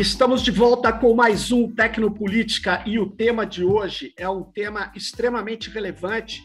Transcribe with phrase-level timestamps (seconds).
[0.00, 4.90] Estamos de volta com mais um Tecnopolítica e o tema de hoje é um tema
[4.96, 6.42] extremamente relevante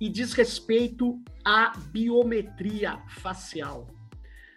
[0.00, 3.86] e diz respeito à biometria facial.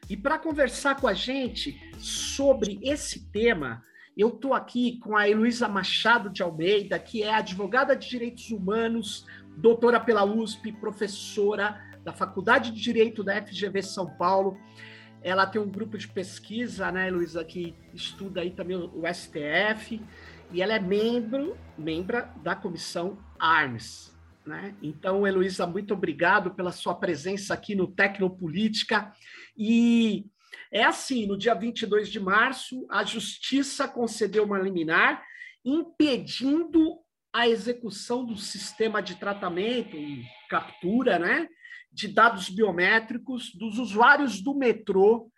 [0.09, 3.83] E para conversar com a gente sobre esse tema,
[4.15, 9.25] eu estou aqui com a Heloísa Machado de Almeida, que é advogada de direitos humanos,
[9.57, 14.57] doutora pela USP, professora da Faculdade de Direito da FGV São Paulo
[15.23, 20.01] ela tem um grupo de pesquisa, né, Luísa, que estuda aí também o STF,
[20.51, 24.13] e ela é membro, membra da comissão ARMS.
[24.45, 24.75] Né?
[24.81, 29.11] Então, Heloísa, muito obrigado pela sua presença aqui no Tecnopolítica.
[29.57, 30.25] E
[30.69, 35.23] é assim, no dia 22 de março, a Justiça concedeu uma liminar
[35.63, 36.99] impedindo
[37.31, 41.47] a execução do sistema de tratamento e captura, né,
[41.93, 45.31] de dados biométricos dos usuários do metrô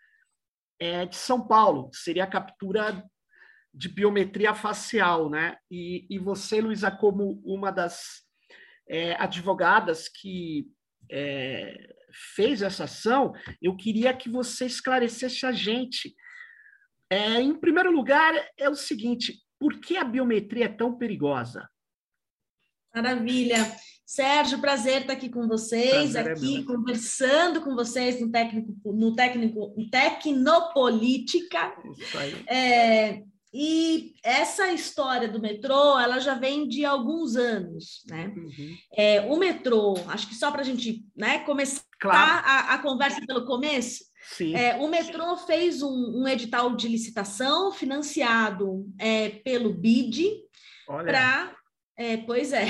[0.79, 3.03] é, de São Paulo, que seria a captura
[3.73, 5.57] de biometria facial, né?
[5.69, 8.23] E, e você, Luísa, como uma das
[8.87, 10.65] é, advogadas que
[11.11, 11.93] é,
[12.35, 16.15] fez essa ação, eu queria que você esclarecesse a gente.
[17.09, 21.69] É, em primeiro lugar, é o seguinte: por que a biometria é tão perigosa?
[22.93, 23.57] Maravilha.
[24.05, 28.93] Sérgio, prazer estar aqui com vocês, prazer é aqui é conversando com vocês no técnico,
[28.93, 31.75] no técnico, no Tecnopolítica.
[31.97, 32.45] Isso aí.
[32.47, 38.31] É, e essa história do metrô, ela já vem de alguns anos, né?
[38.35, 38.77] Uhum.
[38.95, 42.43] É, o metrô, acho que só para a gente né, começar claro.
[42.45, 44.03] a, a, conversa pelo começo,
[44.53, 50.31] é, o metrô fez um, um, edital de licitação financiado é, pelo BID
[50.85, 51.55] para
[51.97, 52.65] é, pois é,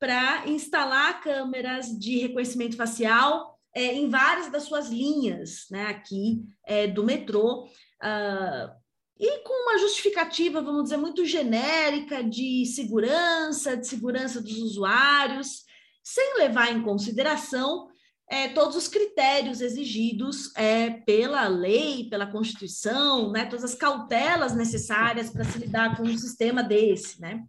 [0.00, 6.86] para instalar câmeras de reconhecimento facial é, em várias das suas linhas, né, aqui é,
[6.86, 8.80] do metrô, uh,
[9.18, 15.64] e com uma justificativa, vamos dizer, muito genérica de segurança, de segurança dos usuários,
[16.02, 17.88] sem levar em consideração
[18.30, 25.30] é, todos os critérios exigidos é, pela lei, pela Constituição, né, todas as cautelas necessárias
[25.30, 27.44] para se lidar com um sistema desse, né?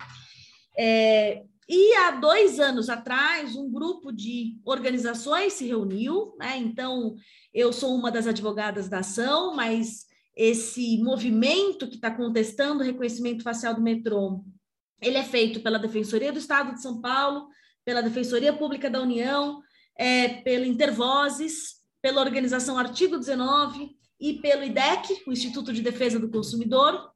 [0.78, 1.44] É,
[1.74, 6.58] e há dois anos atrás, um grupo de organizações se reuniu, né?
[6.58, 7.16] Então,
[7.54, 10.06] eu sou uma das advogadas da ação, mas
[10.36, 14.44] esse movimento que está contestando o reconhecimento facial do metrô,
[15.02, 17.48] ele é feito pela Defensoria do Estado de São Paulo,
[17.86, 19.62] pela Defensoria Pública da União,
[19.98, 26.30] é, pelo Intervozes, pela organização Artigo 19 e pelo IDEC, o Instituto de Defesa do
[26.30, 27.09] Consumidor,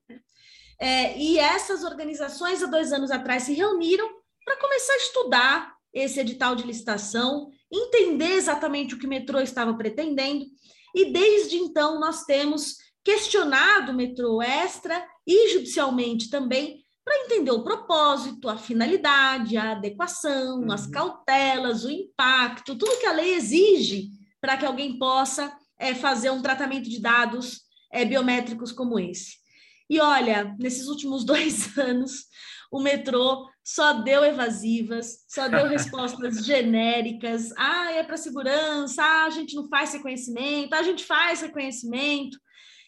[0.80, 6.20] é, e essas organizações, há dois anos atrás, se reuniram para começar a estudar esse
[6.20, 10.46] edital de licitação, entender exatamente o que o metrô estava pretendendo,
[10.94, 17.64] e desde então nós temos questionado o metrô extra e judicialmente também para entender o
[17.64, 20.72] propósito, a finalidade, a adequação, uhum.
[20.72, 24.10] as cautelas, o impacto, tudo que a lei exige
[24.42, 29.36] para que alguém possa é, fazer um tratamento de dados é, biométricos como esse.
[29.88, 32.26] E olha, nesses últimos dois anos,
[32.72, 37.52] o metrô só deu evasivas, só deu respostas genéricas.
[37.58, 42.38] Ah, é para segurança, ah, a gente não faz reconhecimento, ah, a gente faz reconhecimento.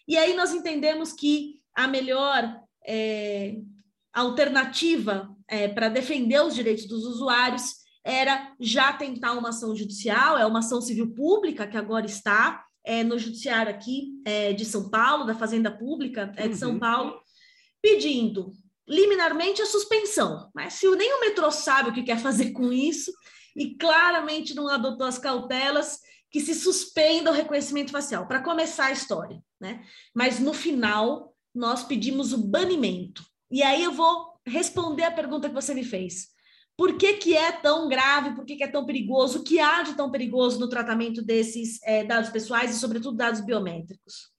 [0.07, 3.55] E aí nós entendemos que a melhor é,
[4.13, 10.45] alternativa é, para defender os direitos dos usuários era já tentar uma ação judicial, é
[10.45, 15.25] uma ação civil pública que agora está, é, no judiciário aqui é, de São Paulo,
[15.25, 16.79] da Fazenda Pública é, de São uhum.
[16.79, 17.19] Paulo,
[17.81, 18.53] pedindo
[18.87, 20.49] liminarmente a suspensão.
[20.53, 23.11] Mas se nem o metrô sabe o que quer fazer com isso
[23.55, 25.99] e claramente não adotou as cautelas,
[26.29, 29.41] que se suspenda o reconhecimento facial, para começar a história.
[29.59, 29.83] Né?
[30.13, 33.23] Mas no final, nós pedimos o banimento.
[33.49, 36.27] E aí eu vou responder a pergunta que você me fez.
[36.77, 39.81] Por que, que é tão grave, por que, que é tão perigoso, o que há
[39.81, 44.31] de tão perigoso no tratamento desses é, dados pessoais e, sobretudo, dados biométricos?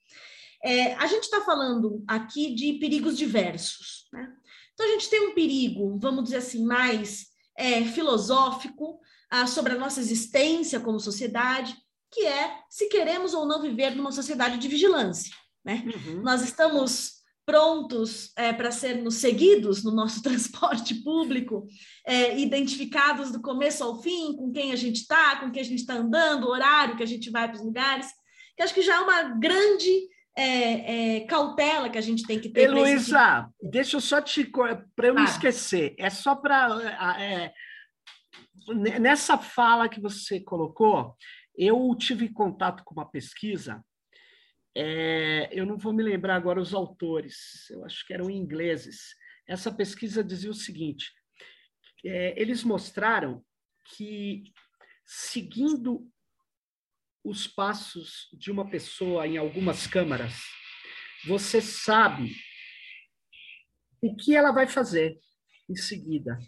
[0.63, 4.09] É, a gente está falando aqui de perigos diversos.
[4.13, 4.33] Né?
[4.75, 7.27] Então, a gente tem um perigo, vamos dizer assim, mais
[7.57, 9.01] é, filosófico
[9.31, 11.77] ah, sobre a nossa existência como sociedade,
[12.11, 15.33] que é se queremos ou não viver numa sociedade de vigilância.
[15.65, 15.85] Né?
[15.87, 16.23] Uhum.
[16.23, 21.67] Nós estamos prontos é, para sermos seguidos no nosso transporte público,
[22.07, 25.81] é, identificados do começo ao fim, com quem a gente está, com quem a gente
[25.81, 28.07] está andando, o horário que a gente vai para os lugares,
[28.57, 30.09] que acho que já é uma grande
[30.41, 32.63] é, é cautela que a gente tem que ter.
[32.63, 33.71] Heloísa, esse...
[33.71, 34.45] deixa eu só te.
[34.45, 35.27] para eu não ah.
[35.27, 36.69] esquecer, é só para.
[37.21, 37.53] É,
[39.01, 41.17] nessa fala que você colocou,
[41.57, 43.83] eu tive contato com uma pesquisa
[44.81, 49.17] é, eu não vou me lembrar agora os autores, eu acho que eram ingleses.
[49.45, 51.11] Essa pesquisa dizia o seguinte:
[52.05, 53.45] é, eles mostraram
[53.97, 54.45] que,
[55.05, 56.09] seguindo
[57.29, 60.35] os passos de uma pessoa em algumas câmaras,
[61.27, 62.35] você sabe
[64.03, 65.19] o que ela vai fazer
[65.69, 66.39] em seguida.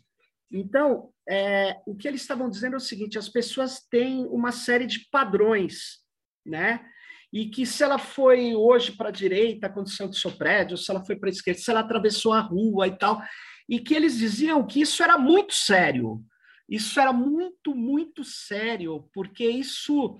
[0.50, 4.86] Então, é, o que eles estavam dizendo é o seguinte: as pessoas têm uma série
[4.86, 5.98] de padrões,
[6.44, 6.84] né?
[7.32, 10.90] E que se ela foi hoje para a direita, a condição do seu prédio, se
[10.90, 13.22] ela foi para a esquerda, se ela atravessou a rua e tal,
[13.68, 16.24] e que eles diziam que isso era muito sério.
[16.68, 20.18] Isso era muito, muito sério, porque isso,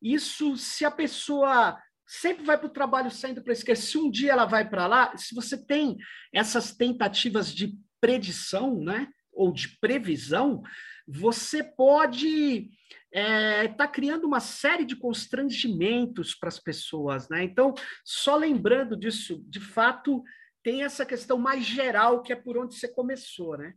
[0.00, 4.10] isso se a pessoa sempre vai para o trabalho saindo para a esquerda, se um
[4.10, 5.96] dia ela vai para lá, se você tem
[6.32, 10.62] essas tentativas de predição, né, ou de previsão,
[11.06, 12.70] você pode
[13.10, 17.44] está é, tá criando uma série de constrangimentos para as pessoas, né?
[17.44, 17.72] Então,
[18.04, 20.22] só lembrando disso, de fato,
[20.62, 23.72] tem essa questão mais geral que é por onde você começou, né?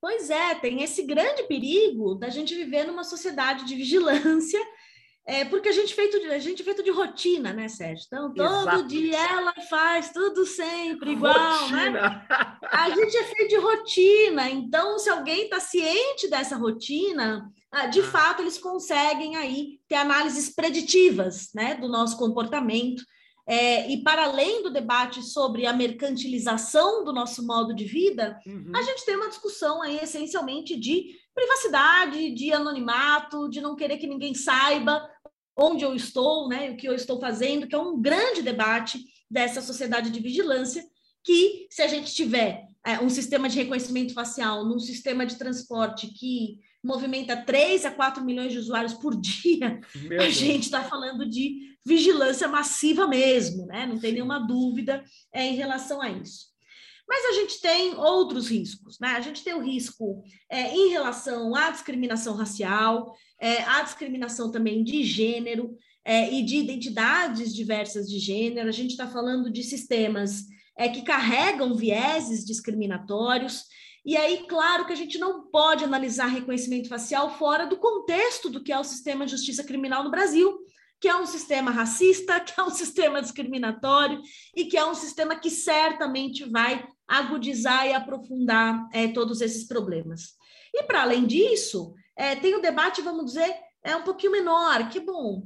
[0.00, 4.60] Pois é, tem esse grande perigo da gente viver numa sociedade de vigilância
[5.24, 8.04] é porque a gente é feito de, a gente feito de rotina, né, Sérgio?
[8.06, 8.88] Então, todo Exato.
[8.88, 11.84] dia ela faz tudo sempre igual, né?
[11.84, 11.90] rotina.
[11.90, 12.56] né?
[12.70, 14.50] A gente é feito de rotina.
[14.50, 18.04] Então, se alguém está ciente dessa rotina, ah, de ah.
[18.04, 23.04] fato, eles conseguem aí ter análises preditivas, né, do nosso comportamento.
[23.46, 28.72] É, e para além do debate sobre a mercantilização do nosso modo de vida, uhum.
[28.74, 34.06] a gente tem uma discussão aí essencialmente de privacidade, de anonimato, de não querer que
[34.06, 35.08] ninguém saiba
[35.56, 39.60] onde eu estou, né, o que eu estou fazendo, que é um grande debate dessa
[39.60, 40.84] sociedade de vigilância,
[41.24, 46.08] que se a gente tiver é, um sistema de reconhecimento facial num sistema de transporte
[46.08, 50.34] que movimenta 3 a 4 milhões de usuários por dia, Meu a Deus.
[50.34, 53.86] gente está falando de vigilância massiva mesmo, né?
[53.86, 56.51] Não tem nenhuma dúvida é, em relação a isso.
[57.08, 59.08] Mas a gente tem outros riscos, né?
[59.08, 64.82] A gente tem o risco é, em relação à discriminação racial, é, à discriminação também
[64.82, 68.68] de gênero é, e de identidades diversas de gênero.
[68.68, 70.44] A gente está falando de sistemas
[70.76, 73.64] é, que carregam vieses discriminatórios.
[74.04, 78.62] E aí, claro que a gente não pode analisar reconhecimento facial fora do contexto do
[78.62, 80.61] que é o sistema de justiça criminal no Brasil,
[81.02, 84.22] que é um sistema racista, que é um sistema discriminatório
[84.54, 90.36] e que é um sistema que certamente vai agudizar e aprofundar é, todos esses problemas.
[90.72, 93.52] E, para além disso, é, tem o debate, vamos dizer,
[93.82, 95.42] é um pouquinho menor, que bom.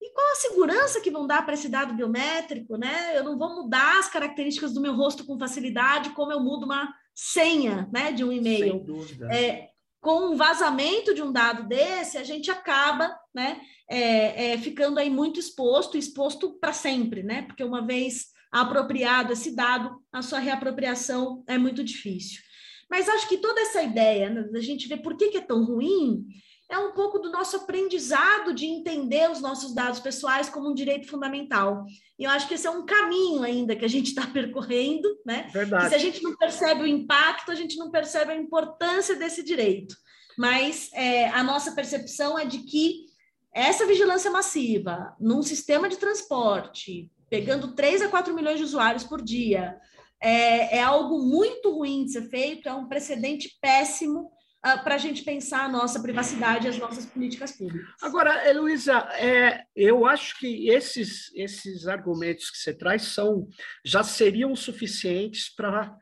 [0.00, 3.16] E qual a segurança que vão dar para esse dado biométrico, né?
[3.16, 6.92] Eu não vou mudar as características do meu rosto com facilidade, como eu mudo uma
[7.14, 8.74] senha, né, de um e-mail.
[8.74, 9.28] Sem dúvida.
[9.32, 9.68] É,
[10.02, 15.08] com o vazamento de um dado desse, a gente acaba, né, é, é, ficando aí
[15.08, 17.42] muito exposto, exposto para sempre, né?
[17.42, 22.42] Porque uma vez apropriado esse dado, a sua reapropriação é muito difícil.
[22.90, 25.64] Mas acho que toda essa ideia né, da gente ver por que, que é tão
[25.64, 26.26] ruim
[26.74, 31.06] é um pouco do nosso aprendizado de entender os nossos dados pessoais como um direito
[31.06, 31.84] fundamental.
[32.18, 35.50] E eu acho que esse é um caminho ainda que a gente está percorrendo, né?
[35.52, 35.90] Verdade.
[35.90, 39.94] se a gente não percebe o impacto, a gente não percebe a importância desse direito.
[40.38, 43.04] Mas é, a nossa percepção é de que
[43.54, 49.20] essa vigilância massiva num sistema de transporte, pegando 3 a 4 milhões de usuários por
[49.20, 49.78] dia,
[50.18, 54.30] é, é algo muito ruim de ser feito, é um precedente péssimo
[54.66, 57.88] uh, para a gente pensar a nossa privacidade e as nossas políticas públicas.
[58.00, 63.48] Agora, Heloísa, é, eu acho que esses, esses argumentos que você traz são
[63.84, 65.96] já seriam suficientes para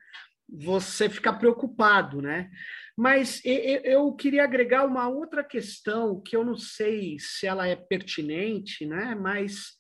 [0.49, 2.51] você ficar preocupado, né?
[2.97, 8.85] Mas eu queria agregar uma outra questão que eu não sei se ela é pertinente,
[8.85, 9.15] né?
[9.15, 9.79] Mas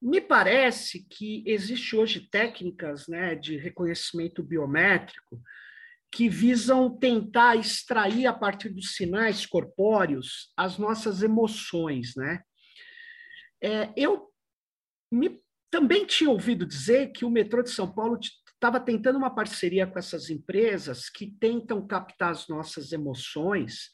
[0.00, 5.40] me parece que existe hoje técnicas né, de reconhecimento biométrico
[6.10, 12.42] que visam tentar extrair a partir dos sinais corpóreos as nossas emoções, né?
[13.62, 14.28] É, eu
[15.12, 18.18] me, também tinha ouvido dizer que o metrô de São Paulo
[18.54, 23.90] estava tentando uma parceria com essas empresas que tentam captar as nossas emoções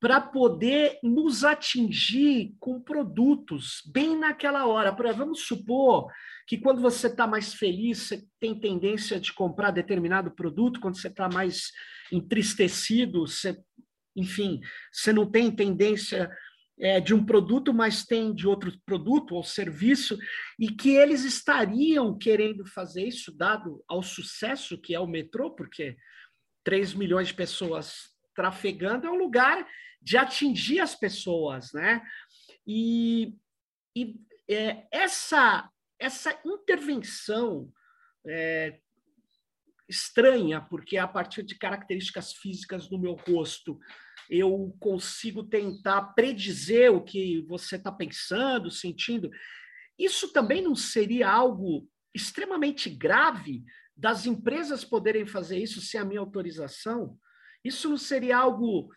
[0.00, 4.94] para poder nos atingir com produtos bem naquela hora.
[4.94, 6.08] Pra, vamos supor
[6.46, 11.08] que quando você está mais feliz, você tem tendência de comprar determinado produto, quando você
[11.08, 11.72] está mais
[12.12, 13.58] entristecido, você,
[14.16, 14.60] enfim,
[14.92, 16.30] você não tem tendência
[16.80, 20.16] é, de um produto, mas tem de outro produto ou serviço,
[20.58, 25.96] e que eles estariam querendo fazer isso, dado ao sucesso que é o metrô, porque
[26.64, 29.66] 3 milhões de pessoas trafegando é um lugar
[30.00, 32.00] de atingir as pessoas, né?
[32.64, 33.34] E,
[33.96, 34.14] e
[34.48, 35.68] é, essa,
[35.98, 37.68] essa intervenção
[38.24, 38.78] é,
[39.88, 43.76] estranha, porque a partir de características físicas do meu rosto
[44.30, 49.32] eu consigo tentar predizer o que você está pensando, sentindo.
[49.98, 53.64] Isso também não seria algo extremamente grave
[53.96, 57.18] das empresas poderem fazer isso sem a minha autorização?
[57.64, 58.88] Isso não seria algo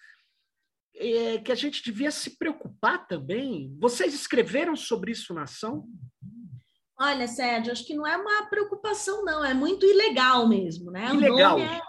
[0.95, 3.75] é, que a gente devia se preocupar também?
[3.79, 5.87] Vocês escreveram sobre isso na ação?
[6.99, 11.11] Olha, Sérgio, acho que não é uma preocupação, não, é muito ilegal mesmo, né?
[11.11, 11.57] Ilegal.
[11.57, 11.81] É,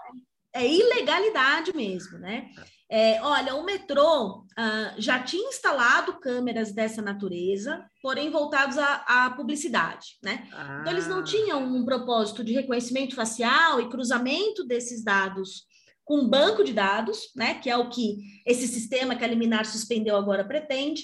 [0.55, 2.49] é ilegalidade mesmo, né?
[2.89, 9.29] É, olha, o metrô ah, já tinha instalado câmeras dessa natureza, porém voltados à, à
[9.31, 10.47] publicidade, né?
[10.51, 10.79] Ah.
[10.81, 11.23] Então, eles não ah.
[11.23, 15.63] tinham um propósito de reconhecimento facial e cruzamento desses dados
[16.05, 17.55] com um banco de dados, né?
[17.55, 21.03] Que é o que esse sistema que a liminar suspendeu agora pretende,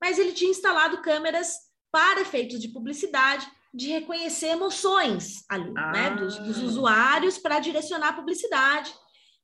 [0.00, 1.56] mas ele tinha instalado câmeras
[1.90, 5.92] para efeitos de publicidade, de reconhecer emoções ali, ah.
[5.92, 8.92] né, dos, dos usuários para direcionar a publicidade.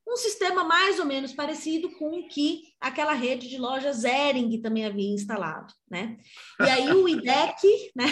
[0.06, 4.84] Um sistema mais ou menos parecido com o que aquela rede de lojas Ering também
[4.84, 6.16] havia instalado, né?
[6.58, 8.06] E aí o IDEC, né,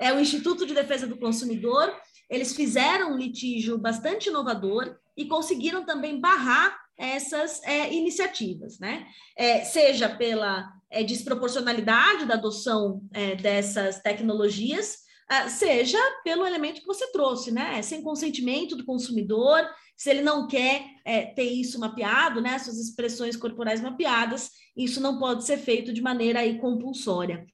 [0.00, 1.94] é o Instituto de Defesa do Consumidor,
[2.28, 9.06] eles fizeram um litígio bastante inovador e conseguiram também barrar essas é, iniciativas, né?
[9.36, 14.98] É, seja pela é, desproporcionalidade da adoção é, dessas tecnologias,
[15.30, 17.82] é, seja pelo elemento que você trouxe, né?
[17.82, 22.58] Sem consentimento do consumidor, se ele não quer é, ter isso mapeado, né?
[22.58, 27.46] Suas expressões corporais mapeadas, isso não pode ser feito de maneira aí compulsória.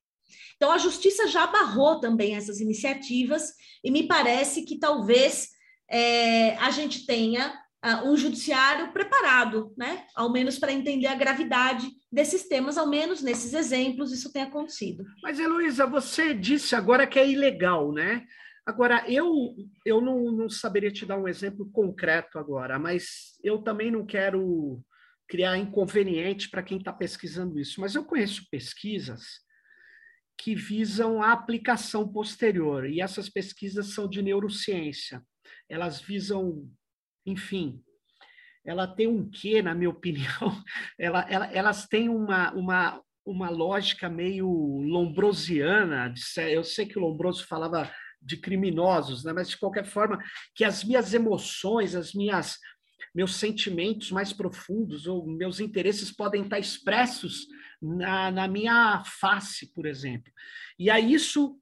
[0.57, 3.53] Então, a justiça já barrou também essas iniciativas,
[3.83, 5.49] e me parece que talvez
[5.93, 7.53] é, a gente tenha
[7.85, 10.07] uh, um judiciário preparado, né?
[10.15, 15.05] Ao menos para entender a gravidade desses temas, ao menos nesses exemplos, isso tem acontecido.
[15.23, 18.25] Mas, Heloísa, você disse agora que é ilegal, né?
[18.65, 23.91] Agora, eu, eu não, não saberia te dar um exemplo concreto agora, mas eu também
[23.91, 24.81] não quero
[25.29, 27.81] criar inconveniente para quem está pesquisando isso.
[27.81, 29.41] Mas eu conheço pesquisas
[30.39, 35.23] que visam a aplicação posterior, e essas pesquisas são de neurociência.
[35.73, 36.69] Elas visam
[37.25, 37.83] enfim,
[38.65, 40.63] ela tem um quê, na minha opinião,
[40.99, 46.13] ela, ela, elas têm uma, uma, uma lógica meio lombrosiana.
[46.51, 49.33] Eu sei que o Lombroso falava de criminosos, né?
[49.33, 50.19] mas de qualquer forma,
[50.55, 52.59] que as minhas emoções, as minhas
[53.15, 57.47] meus sentimentos mais profundos ou meus interesses podem estar expressos
[57.81, 60.33] na, na minha face, por exemplo.
[60.79, 61.59] E aí isso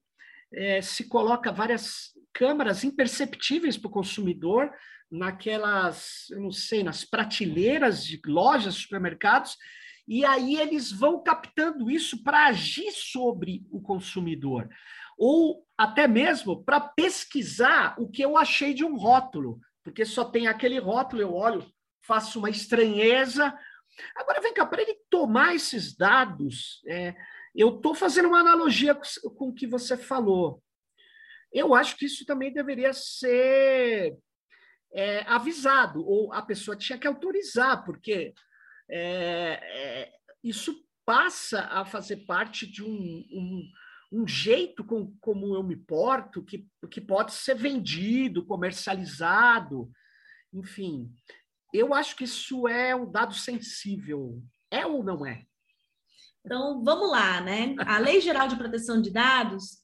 [0.52, 4.70] é, se coloca várias câmaras imperceptíveis para o consumidor,
[5.10, 9.56] naquelas, eu não sei, nas prateleiras de lojas, supermercados,
[10.06, 14.68] e aí eles vão captando isso para agir sobre o consumidor,
[15.18, 20.46] ou até mesmo para pesquisar o que eu achei de um rótulo, porque só tem
[20.46, 21.64] aquele rótulo, eu olho,
[22.02, 23.56] faço uma estranheza.
[24.16, 27.14] Agora vem cá, para ele tomar esses dados, é,
[27.54, 30.62] eu estou fazendo uma analogia com, com o que você falou.
[31.52, 34.16] Eu acho que isso também deveria ser
[34.92, 38.32] é, avisado, ou a pessoa tinha que autorizar, porque
[38.88, 43.70] é, é, isso passa a fazer parte de um, um,
[44.12, 49.90] um jeito com, como eu me porto, que, que pode ser vendido, comercializado,
[50.52, 51.12] enfim.
[51.72, 54.42] Eu acho que isso é um dado sensível.
[54.70, 55.44] É ou não é?
[56.44, 57.74] Então, vamos lá, né?
[57.80, 59.80] A Lei Geral de Proteção de Dados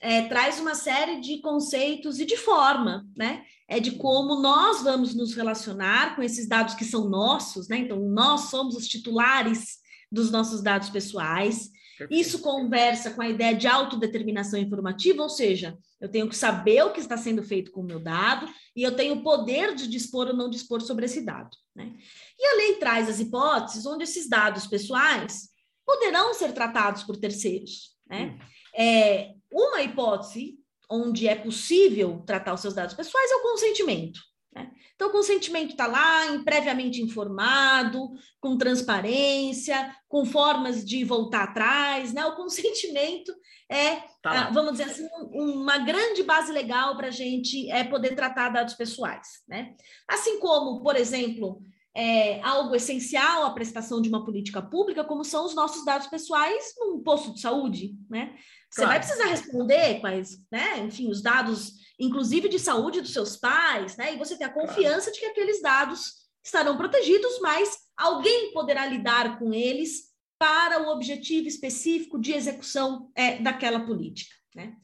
[0.00, 3.44] é, traz uma série de conceitos e de forma, né?
[3.68, 7.76] É de como nós vamos nos relacionar com esses dados que são nossos, né?
[7.78, 9.78] Então, nós somos os titulares
[10.10, 11.70] dos nossos dados pessoais.
[12.10, 16.92] Isso conversa com a ideia de autodeterminação informativa, ou seja, eu tenho que saber o
[16.92, 20.28] que está sendo feito com o meu dado e eu tenho o poder de dispor
[20.28, 21.50] ou não dispor sobre esse dado.
[21.76, 21.92] Né?
[22.38, 25.50] E a lei traz as hipóteses onde esses dados pessoais
[25.84, 27.90] poderão ser tratados por terceiros.
[28.08, 28.34] Né?
[28.34, 28.38] Hum.
[28.74, 30.58] É, uma hipótese
[30.90, 34.20] onde é possível tratar os seus dados pessoais é o consentimento.
[34.52, 34.70] Né?
[34.94, 42.12] Então, o consentimento está lá, previamente informado, com transparência, com formas de voltar atrás.
[42.12, 42.24] Né?
[42.26, 43.32] O consentimento
[43.70, 48.16] é, tá ah, vamos dizer assim, uma grande base legal para a gente é, poder
[48.16, 49.28] tratar dados pessoais.
[49.48, 49.74] Né?
[50.08, 51.62] Assim como, por exemplo,
[51.94, 56.74] é, algo essencial à prestação de uma política pública, como são os nossos dados pessoais
[56.78, 58.34] num posto de saúde, né?
[58.70, 58.90] Você claro.
[58.90, 60.78] vai precisar responder quais, né?
[60.78, 64.14] Enfim, os dados, inclusive de saúde dos seus pais, né?
[64.14, 65.12] E você ter a confiança claro.
[65.12, 71.48] de que aqueles dados estarão protegidos, mas alguém poderá lidar com eles para o objetivo
[71.48, 74.34] específico de execução é, daquela política.
[74.54, 74.74] né?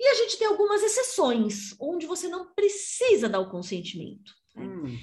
[0.00, 4.32] E a gente tem algumas exceções, onde você não precisa dar o consentimento.
[4.56, 4.64] Né?
[4.64, 4.98] Hum.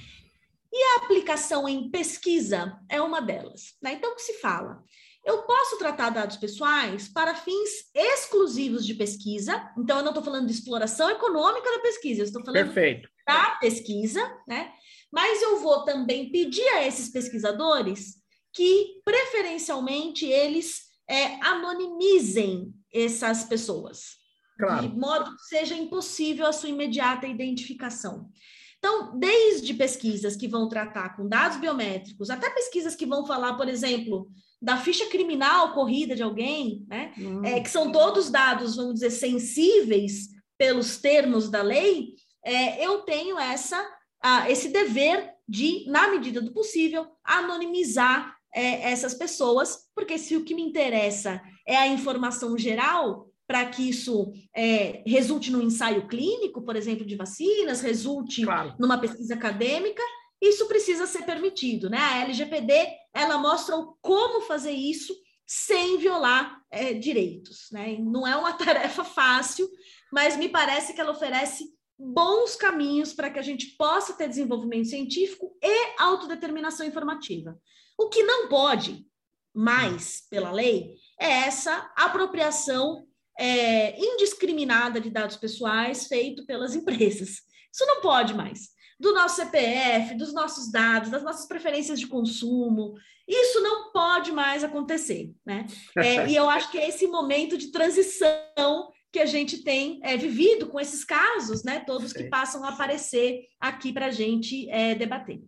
[0.74, 3.76] E a aplicação em pesquisa é uma delas.
[3.82, 3.94] Né?
[3.94, 4.84] Então, o que se fala?
[5.24, 9.72] Eu posso tratar dados pessoais para fins exclusivos de pesquisa.
[9.78, 13.08] Então, eu não estou falando de exploração econômica da pesquisa, eu estou falando Perfeito.
[13.28, 14.74] da pesquisa, né?
[15.12, 18.16] Mas eu vou também pedir a esses pesquisadores
[18.54, 24.22] que, preferencialmente, eles é, anonimizem essas pessoas.
[24.58, 24.88] Claro.
[24.88, 28.30] De modo que seja impossível a sua imediata identificação.
[28.78, 33.70] Então, desde pesquisas que vão tratar com dados biométricos, até pesquisas que vão falar, por
[33.70, 34.28] exemplo,
[34.62, 37.14] da ficha criminal corrida de alguém, né?
[37.18, 37.44] Hum.
[37.44, 42.14] É, que são todos dados, vamos dizer, sensíveis pelos termos da lei,
[42.46, 43.84] é, eu tenho essa,
[44.22, 50.44] a, esse dever de, na medida do possível, anonimizar é, essas pessoas, porque se o
[50.44, 56.62] que me interessa é a informação geral, para que isso é, resulte num ensaio clínico,
[56.62, 58.76] por exemplo, de vacinas, resulte claro.
[58.80, 60.02] numa pesquisa acadêmica,
[60.42, 61.98] isso precisa ser permitido, né?
[61.98, 65.14] A LGPD ela mostra como fazer isso
[65.46, 67.98] sem violar é, direitos, né?
[68.00, 69.70] Não é uma tarefa fácil,
[70.12, 71.66] mas me parece que ela oferece
[71.98, 77.60] bons caminhos para que a gente possa ter desenvolvimento científico e autodeterminação informativa.
[77.98, 79.06] O que não pode
[79.54, 83.06] mais pela lei é essa apropriação
[83.38, 87.42] é, indiscriminada de dados pessoais feito pelas empresas.
[87.72, 88.70] Isso não pode mais.
[89.02, 92.94] Do nosso CPF, dos nossos dados, das nossas preferências de consumo,
[93.28, 95.66] isso não pode mais acontecer, né?
[95.98, 100.16] É, e eu acho que é esse momento de transição que a gente tem é,
[100.16, 101.80] vivido com esses casos, né?
[101.80, 105.42] Todos que passam a aparecer aqui para a gente é, debater.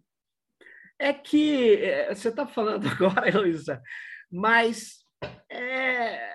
[0.97, 3.81] É que é, você está falando agora, Heloísa,
[4.31, 5.05] mas
[5.47, 6.33] é,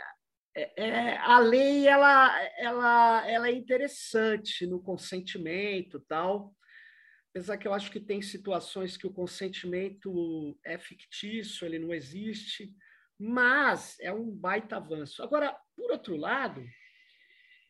[0.55, 6.55] é, a lei ela, ela, ela é interessante no consentimento tal,
[7.39, 12.75] apesar que eu acho que tem situações que o consentimento é fictício, ele não existe,
[13.17, 15.23] mas é um baita avanço.
[15.23, 16.67] Agora, por outro lado,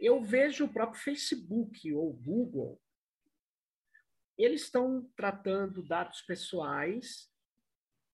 [0.01, 2.81] eu vejo o próprio Facebook ou Google,
[4.39, 7.31] eles estão tratando dados pessoais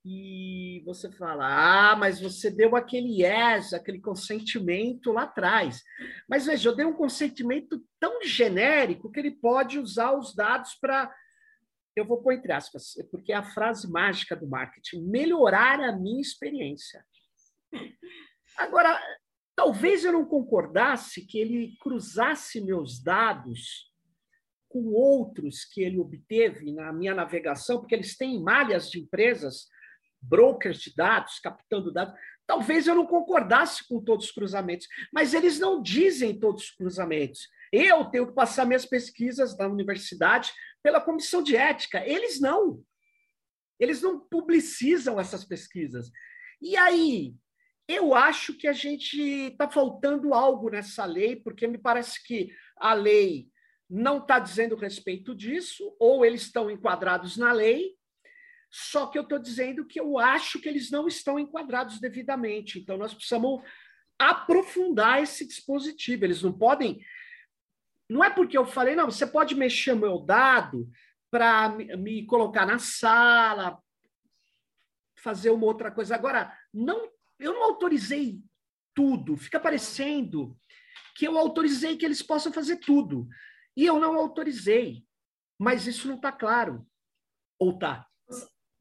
[0.04, 5.82] e você fala, ah, mas você deu aquele yes, aquele consentimento lá atrás.
[6.28, 11.14] Mas veja, eu dei um consentimento tão genérico que ele pode usar os dados para.
[11.96, 16.20] Eu vou pôr entre aspas, porque é a frase mágica do marketing: melhorar a minha
[16.20, 17.04] experiência.
[18.56, 19.00] Agora,
[19.54, 23.92] talvez eu não concordasse que ele cruzasse meus dados
[24.68, 29.68] com outros que ele obteve na minha navegação, porque eles têm malhas de empresas
[30.20, 32.14] brokers de dados, captando dados.
[32.46, 37.48] Talvez eu não concordasse com todos os cruzamentos, mas eles não dizem todos os cruzamentos.
[37.72, 40.52] Eu tenho que passar minhas pesquisas na universidade
[40.84, 42.06] pela comissão de ética.
[42.06, 42.84] Eles não.
[43.80, 46.12] Eles não publicizam essas pesquisas.
[46.60, 47.34] E aí,
[47.88, 52.92] eu acho que a gente está faltando algo nessa lei, porque me parece que a
[52.92, 53.48] lei
[53.88, 57.94] não está dizendo respeito disso, ou eles estão enquadrados na lei,
[58.70, 62.78] só que eu estou dizendo que eu acho que eles não estão enquadrados devidamente.
[62.78, 63.62] Então, nós precisamos
[64.18, 66.24] aprofundar esse dispositivo.
[66.24, 67.00] Eles não podem.
[68.08, 70.88] Não é porque eu falei, não, você pode mexer meu dado
[71.30, 73.82] para me colocar na sala,
[75.18, 76.14] fazer uma outra coisa.
[76.14, 78.40] Agora, não, eu não autorizei
[78.94, 79.36] tudo.
[79.36, 80.56] Fica parecendo
[81.16, 83.26] que eu autorizei que eles possam fazer tudo.
[83.76, 85.04] E eu não autorizei.
[85.58, 86.86] Mas isso não está claro.
[87.58, 88.06] Ou está?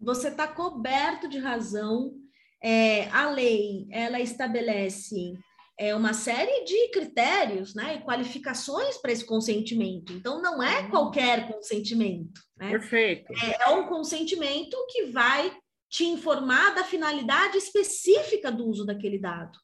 [0.04, 2.14] você está coberto de razão.
[2.62, 5.34] É, a lei ela estabelece
[5.80, 10.14] é, uma série de critérios né, e qualificações para esse consentimento.
[10.14, 10.90] Então, não é uhum.
[10.90, 12.42] qualquer consentimento.
[12.58, 12.72] Né?
[12.72, 13.32] Perfeito.
[13.44, 15.52] É, é um consentimento que vai
[15.90, 19.58] te informar da finalidade específica do uso daquele dado.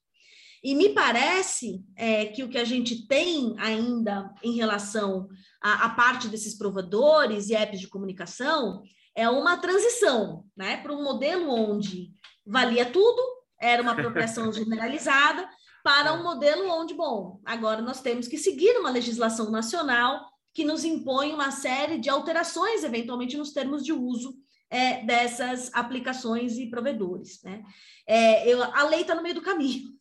[0.63, 5.27] E me parece é, que o que a gente tem ainda em relação
[5.61, 8.83] à, à parte desses provadores e apps de comunicação
[9.15, 12.11] é uma transição, né, para um modelo onde
[12.45, 13.21] valia tudo,
[13.59, 15.49] era uma apropriação generalizada,
[15.83, 20.83] para um modelo onde, bom, agora nós temos que seguir uma legislação nacional que nos
[20.83, 24.35] impõe uma série de alterações, eventualmente, nos termos de uso
[24.69, 27.41] é, dessas aplicações e provedores.
[27.43, 27.63] Né?
[28.05, 29.89] É, eu, a lei está no meio do caminho.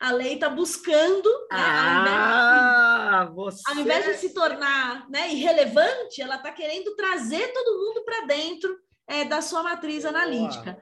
[0.00, 3.70] A lei está buscando, né, ah, ao, invés de, você...
[3.70, 8.78] ao, invés de, se tornar né, irrelevante, ela está querendo trazer todo mundo para dentro
[9.06, 10.08] é, da sua matriz Boa.
[10.08, 10.80] analítica.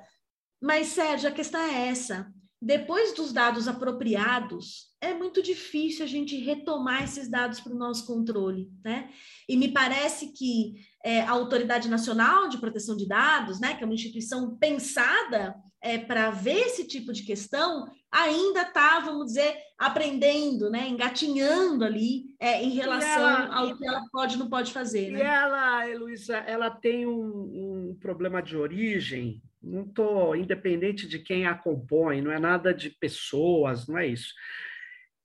[0.63, 2.33] Mas, Sérgio, a questão é essa.
[2.61, 8.07] Depois dos dados apropriados, é muito difícil a gente retomar esses dados para o nosso
[8.07, 9.11] controle, né?
[9.49, 13.87] E me parece que é, a Autoridade Nacional de Proteção de Dados, né, que é
[13.87, 20.69] uma instituição pensada é, para ver esse tipo de questão, ainda está, vamos dizer, aprendendo,
[20.69, 25.13] né, engatinhando ali é, em relação ela, ao que ela pode e não pode fazer.
[25.13, 25.21] Né?
[25.21, 31.47] E ela, Heloísa, ela tem um, um problema de origem não estou independente de quem
[31.47, 34.33] a compõe, não é nada de pessoas, não é isso.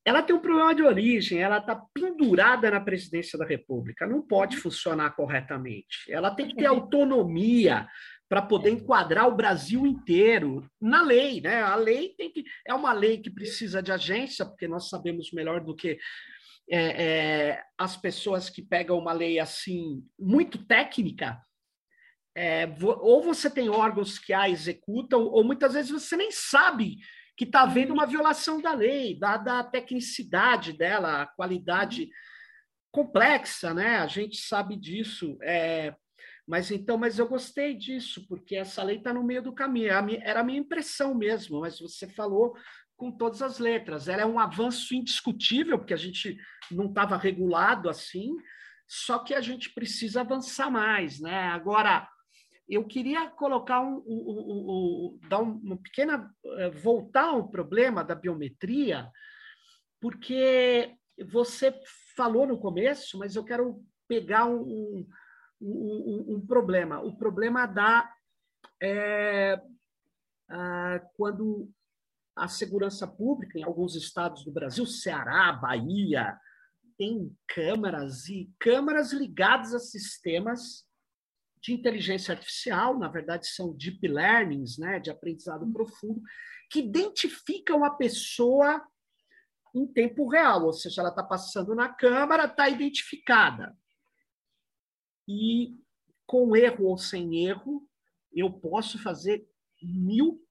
[0.04, 4.56] Ela tem um problema de origem, ela está pendurada na presidência da República, não pode
[4.56, 4.63] uhum.
[4.63, 6.12] funcionar corretamente.
[6.12, 7.88] Ela tem que ter autonomia
[8.27, 8.71] para poder é.
[8.73, 11.62] enquadrar o Brasil inteiro na lei, né?
[11.62, 15.62] A lei tem que é uma lei que precisa de agência, porque nós sabemos melhor
[15.63, 15.99] do que
[16.69, 21.38] é, é, as pessoas que pegam uma lei assim muito técnica
[22.36, 26.98] é, ou você tem órgãos que a executam, ou muitas vezes você nem sabe
[27.36, 32.10] que está havendo uma violação da lei, dada a tecnicidade dela, a qualidade
[32.91, 33.98] complexa, né?
[33.98, 35.38] A gente sabe disso.
[35.41, 35.96] É,
[36.48, 39.89] mas então, mas eu gostei disso, porque essa lei está no meio do caminho.
[39.89, 42.56] Era a minha impressão mesmo, mas você falou
[42.96, 44.08] com todas as letras.
[44.08, 46.38] Ela é um avanço indiscutível, porque a gente
[46.70, 48.36] não estava regulado assim,
[48.88, 51.48] só que a gente precisa avançar mais, né?
[51.48, 52.08] Agora,
[52.71, 59.12] eu queria colocar um, um, um, dar uma pequena eh, voltar ao problema da biometria,
[59.99, 60.95] porque
[61.29, 61.77] você
[62.15, 65.05] falou no começo, mas eu quero pegar um,
[65.60, 68.10] um problema, o problema da
[68.81, 69.62] é,
[71.15, 71.69] quando
[72.36, 76.38] a segurança pública em alguns estados do Brasil, Ceará, Bahia,
[76.97, 80.86] tem câmaras e câmaras ligadas a sistemas
[81.62, 85.74] de inteligência artificial, na verdade são deep learnings, né, de aprendizado uhum.
[85.74, 86.21] profundo,
[86.69, 88.84] que identificam a pessoa
[89.74, 93.78] em tempo real, ou seja, ela está passando na câmara, está identificada.
[95.28, 95.78] E
[96.26, 97.88] com erro ou sem erro,
[98.34, 99.47] eu posso fazer
[99.82, 100.45] mil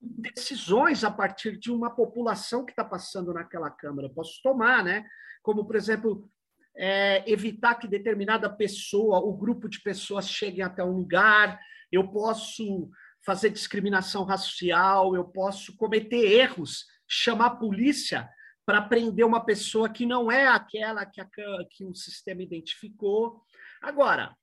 [0.00, 4.08] decisões a partir de uma população que está passando naquela câmara.
[4.08, 5.06] Eu posso tomar, né?
[5.42, 6.30] Como, por exemplo,
[6.78, 11.60] é, evitar que determinada pessoa, o grupo de pessoas cheguem até um lugar,
[11.90, 12.88] eu posso
[13.26, 18.30] fazer discriminação racial, eu posso cometer erros, chamar a polícia
[18.64, 21.28] para prender uma pessoa que não é aquela que, a,
[21.70, 23.42] que o sistema identificou.
[23.82, 24.36] Agora,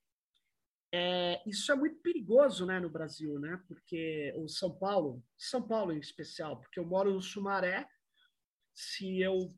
[0.94, 3.62] é, isso é muito perigoso né, no Brasil, né?
[3.68, 7.88] Porque o São Paulo, São Paulo em especial, porque eu moro no Sumaré,
[8.74, 9.54] se eu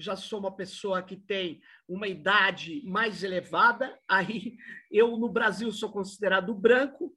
[0.00, 4.56] já sou uma pessoa que tem uma idade mais elevada, aí
[4.90, 7.16] eu no Brasil sou considerado branco,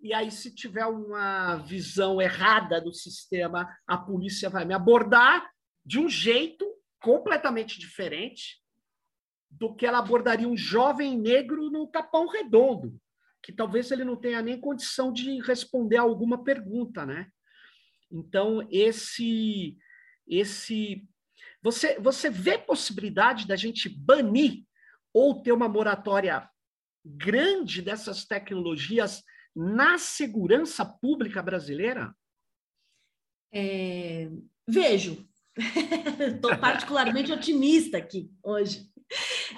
[0.00, 5.50] e aí se tiver uma visão errada do sistema, a polícia vai me abordar
[5.84, 6.66] de um jeito
[7.00, 8.60] completamente diferente
[9.50, 13.00] do que ela abordaria um jovem negro no Capão Redondo,
[13.42, 17.30] que talvez ele não tenha nem condição de responder alguma pergunta, né?
[18.10, 19.78] Então esse
[20.26, 21.08] esse
[21.66, 24.64] você, você vê possibilidade da gente banir
[25.12, 26.48] ou ter uma moratória
[27.04, 32.14] grande dessas tecnologias na segurança pública brasileira?
[33.52, 34.28] É,
[34.68, 35.28] vejo.
[36.36, 38.88] Estou particularmente otimista aqui hoje.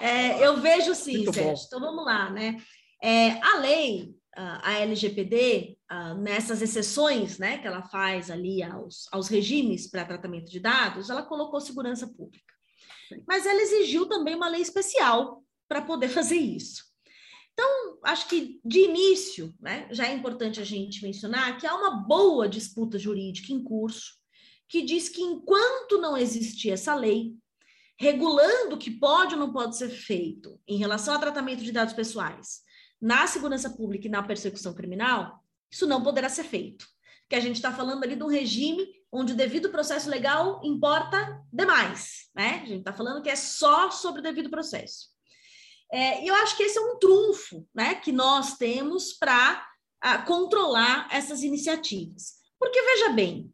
[0.01, 1.67] É, eu vejo sim, Sérgio.
[1.67, 2.57] Então vamos lá, né?
[3.03, 5.78] É, a lei a LGPD,
[6.19, 11.23] nessas exceções né, que ela faz ali aos, aos regimes para tratamento de dados, ela
[11.23, 12.55] colocou segurança pública.
[13.27, 16.87] Mas ela exigiu também uma lei especial para poder fazer isso.
[17.53, 21.91] Então, acho que de início, né, já é importante a gente mencionar que há uma
[21.91, 24.13] boa disputa jurídica em curso,
[24.69, 27.35] que diz que enquanto não existir essa lei,
[27.99, 31.95] regulando o que pode ou não pode ser feito em relação ao tratamento de dados
[31.95, 32.61] pessoais,
[33.01, 36.87] na segurança pública e na persecução criminal, isso não poderá ser feito.
[37.29, 41.43] Que a gente está falando ali de um regime onde o devido processo legal importa
[41.53, 42.61] demais, né?
[42.63, 45.09] A gente está falando que é só sobre o devido processo.
[45.91, 49.67] É, e eu acho que esse é um trunfo, né, que nós temos para
[50.01, 52.35] ah, controlar essas iniciativas.
[52.59, 53.51] Porque veja bem,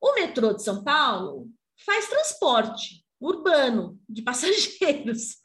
[0.00, 1.48] o metrô de São Paulo
[1.86, 5.36] faz transporte urbano de passageiros.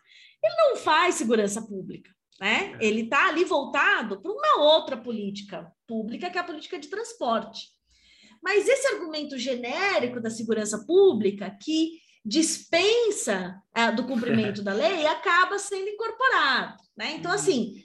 [0.43, 2.11] Ele não faz segurança pública.
[2.39, 2.77] Né?
[2.79, 7.69] Ele está ali voltado para uma outra política pública, que é a política de transporte.
[8.43, 15.57] Mas esse argumento genérico da segurança pública, que dispensa uh, do cumprimento da lei, acaba
[15.57, 16.77] sendo incorporado.
[16.95, 17.15] Né?
[17.15, 17.37] Então, uhum.
[17.37, 17.83] assim,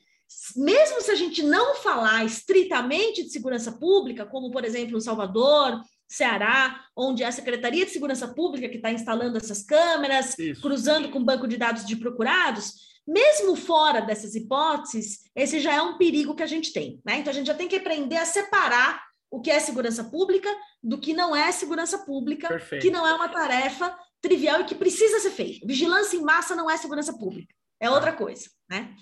[0.56, 5.80] mesmo se a gente não falar estritamente de segurança pública, como, por exemplo, em Salvador,
[6.08, 10.60] Ceará, onde é a Secretaria de Segurança Pública que está instalando essas câmeras, Isso.
[10.60, 15.82] cruzando com o banco de dados de procurados, mesmo fora dessas hipóteses, esse já é
[15.82, 17.00] um perigo que a gente tem.
[17.04, 17.18] Né?
[17.18, 20.48] Então, a gente já tem que aprender a separar o que é segurança pública
[20.82, 22.82] do que não é segurança pública, Perfeito.
[22.82, 25.66] que não é uma tarefa trivial e que precisa ser feita.
[25.66, 27.94] Vigilância em massa não é segurança pública, é tá.
[27.94, 28.48] outra coisa.
[28.68, 28.94] Né?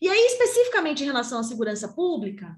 [0.00, 2.56] E aí, especificamente em relação à segurança pública,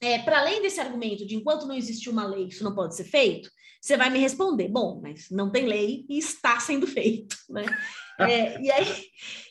[0.00, 3.04] é, para além desse argumento de enquanto não existe uma lei, isso não pode ser
[3.04, 7.64] feito, você vai me responder, bom, mas não tem lei e está sendo feito, né?
[8.18, 9.06] É, e aí,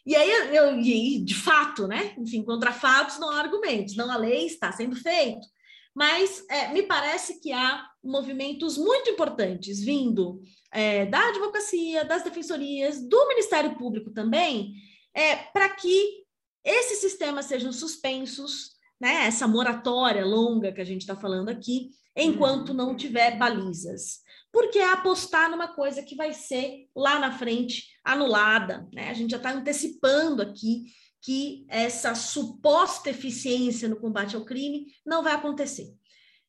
[0.06, 2.14] e aí eu, e de fato, né?
[2.20, 5.48] Enfim, contra fatos não há argumentos, não há lei, está sendo feito.
[5.96, 10.40] Mas é, me parece que há movimentos muito importantes vindo
[10.72, 14.74] é, da advocacia, das defensorias, do Ministério Público também,
[15.14, 16.24] é, para que
[16.64, 19.28] esses sistemas sejam suspensos, né?
[19.28, 24.22] Essa moratória longa que a gente está falando aqui, enquanto não tiver balizas.
[24.52, 28.88] Porque é apostar numa coisa que vai ser lá na frente anulada.
[28.92, 29.10] Né?
[29.10, 30.86] A gente já está antecipando aqui
[31.22, 35.94] que essa suposta eficiência no combate ao crime não vai acontecer.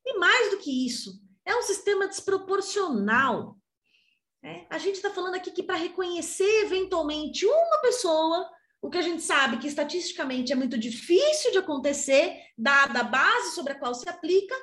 [0.04, 3.58] E mais do que isso, é um sistema desproporcional.
[4.42, 4.66] Né?
[4.70, 8.48] A gente está falando aqui que para reconhecer eventualmente uma pessoa,
[8.82, 13.54] o que a gente sabe que estatisticamente é muito difícil de acontecer, dada a base
[13.54, 14.54] sobre a qual se aplica,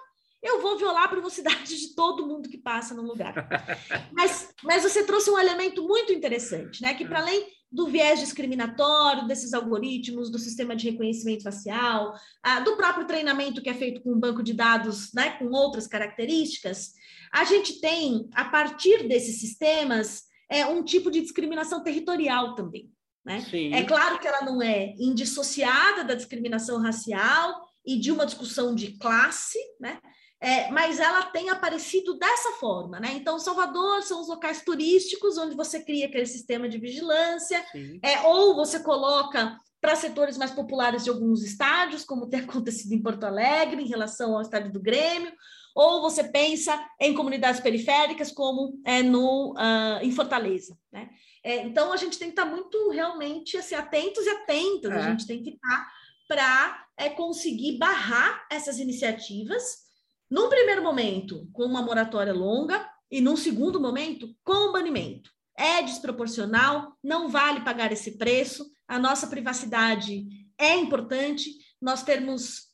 [0.41, 3.33] eu vou violar a privacidade de todo mundo que passa no lugar.
[4.13, 6.93] mas, mas você trouxe um elemento muito interessante, né?
[6.93, 12.77] Que para além do viés discriminatório desses algoritmos, do sistema de reconhecimento facial, ah, do
[12.77, 16.93] próprio treinamento que é feito com um banco de dados, né, com outras características,
[17.31, 22.89] a gente tem, a partir desses sistemas, é, um tipo de discriminação territorial também.
[23.27, 23.45] Né?
[23.73, 28.97] É claro que ela não é indissociada da discriminação racial e de uma discussão de
[28.97, 29.99] classe, né?
[30.39, 33.13] É, mas ela tem aparecido dessa forma, né?
[33.15, 37.65] Então, Salvador são os locais turísticos onde você cria aquele sistema de vigilância,
[38.01, 43.01] é, ou você coloca para setores mais populares de alguns estádios, como tem acontecido em
[43.01, 45.33] Porto Alegre, em relação ao estádio do Grêmio,
[45.75, 51.09] ou você pensa em comunidades periféricas, como é no, uh, em Fortaleza, né?
[51.47, 55.11] É, então, a gente tem que estar muito realmente assim, atentos e atentas, a é.
[55.11, 55.93] gente tem que estar
[56.27, 59.87] para é, conseguir barrar essas iniciativas
[60.29, 65.31] num primeiro momento, com uma moratória longa, e num segundo momento, com banimento.
[65.57, 71.49] É desproporcional, não vale pagar esse preço, a nossa privacidade é importante,
[71.81, 72.73] nós termos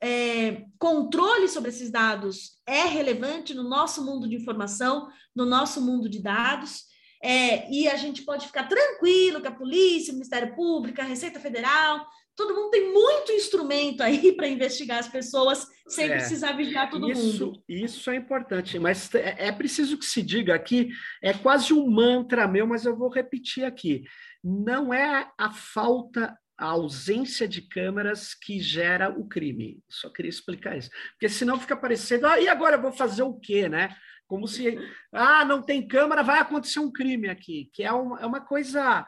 [0.00, 6.08] é, controle sobre esses dados é relevante no nosso mundo de informação, no nosso mundo
[6.08, 6.88] de dados,
[7.22, 11.38] é, e a gente pode ficar tranquilo que a polícia, o Ministério Público, a Receita
[11.38, 12.06] Federal
[12.40, 17.10] todo mundo tem muito instrumento aí para investigar as pessoas sem é, precisar vigiar todo
[17.10, 17.62] isso, mundo.
[17.68, 20.88] Isso é importante, mas é, é preciso que se diga aqui,
[21.22, 24.04] é quase um mantra meu, mas eu vou repetir aqui.
[24.42, 29.82] Não é a falta a ausência de câmeras que gera o crime.
[29.88, 30.90] Só queria explicar isso.
[31.12, 33.96] Porque senão fica parecendo, ah, e agora eu vou fazer o quê, né?
[34.30, 34.78] Como se,
[35.12, 39.04] ah, não tem câmera, vai acontecer um crime aqui, que é uma, é uma coisa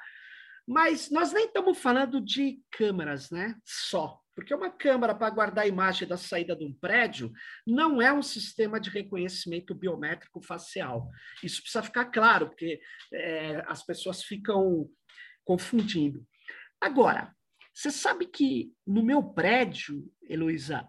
[0.67, 3.57] mas nós nem estamos falando de câmeras, né?
[3.65, 4.21] Só.
[4.35, 7.31] Porque uma câmera para guardar a imagem da saída de um prédio
[7.67, 11.11] não é um sistema de reconhecimento biométrico facial.
[11.43, 12.81] Isso precisa ficar claro, porque
[13.13, 14.89] é, as pessoas ficam
[15.45, 16.27] confundindo.
[16.81, 17.35] Agora,
[17.75, 20.89] você sabe que no meu prédio, Heloísa,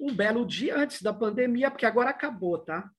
[0.00, 2.90] um belo dia antes da pandemia, porque agora acabou, tá?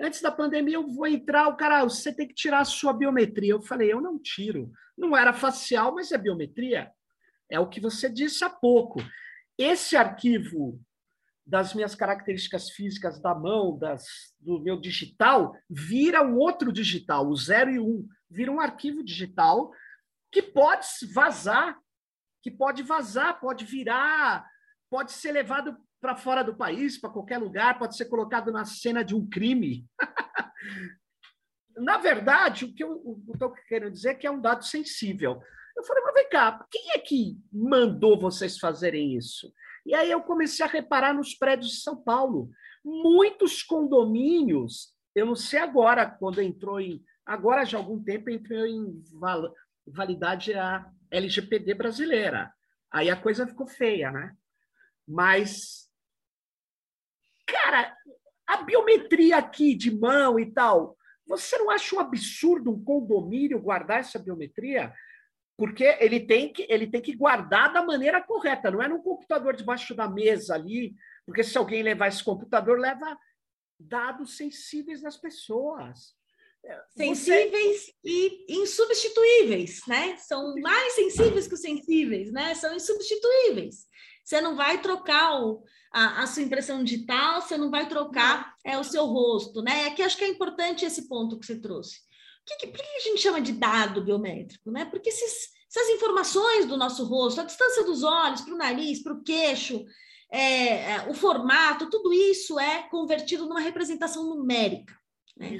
[0.00, 3.52] Antes da pandemia, eu vou entrar, o cara, você tem que tirar a sua biometria.
[3.52, 4.70] Eu falei, eu não tiro.
[4.96, 6.90] Não era facial, mas é biometria.
[7.50, 9.00] É o que você disse há pouco.
[9.58, 10.80] Esse arquivo
[11.44, 14.04] das minhas características físicas da mão, das,
[14.38, 17.84] do meu digital, vira um outro digital, o 0 e 1.
[17.84, 19.72] Um, vira um arquivo digital
[20.30, 21.78] que pode vazar,
[22.42, 24.46] que pode vazar, pode virar,
[24.90, 29.04] pode ser levado para fora do país, para qualquer lugar, pode ser colocado na cena
[29.04, 29.86] de um crime.
[31.76, 35.40] na verdade, o que eu estou querendo dizer é que é um dado sensível.
[35.76, 39.52] Eu falei, mas vem cá, quem é que mandou vocês fazerem isso?
[39.86, 42.50] E aí eu comecei a reparar nos prédios de São Paulo.
[42.84, 47.02] Muitos condomínios, eu não sei agora, quando entrou em.
[47.24, 49.02] Agora, já há algum tempo, entrou em
[49.86, 52.52] validade a LGPD brasileira.
[52.90, 54.34] Aí a coisa ficou feia, né?
[55.06, 55.87] Mas
[57.68, 57.94] Cara,
[58.46, 64.00] a biometria aqui de mão e tal, você não acha um absurdo um condomínio guardar
[64.00, 64.90] essa biometria?
[65.54, 69.54] Porque ele tem que, ele tem que guardar da maneira correta, não é num computador
[69.54, 70.94] debaixo da mesa ali,
[71.26, 73.18] porque se alguém levar esse computador, leva
[73.78, 76.16] dados sensíveis das pessoas.
[76.96, 77.92] Sensíveis Você...
[78.02, 80.16] e insubstituíveis, né?
[80.16, 82.54] São mais sensíveis que os sensíveis, né?
[82.54, 83.86] São insubstituíveis.
[84.24, 88.78] Você não vai trocar o, a, a, sua impressão digital, você não vai trocar é,
[88.78, 89.86] o seu rosto, né?
[89.86, 92.00] Aqui acho que é importante esse ponto que você trouxe.
[92.46, 94.84] Que, que, por que a gente chama de dado biométrico, né?
[94.84, 99.12] Porque esses, essas informações do nosso rosto, a distância dos olhos para o nariz, para
[99.12, 99.84] o queixo,
[100.30, 104.94] é, é, o formato, tudo isso é convertido numa representação numérica.
[105.36, 105.58] Né?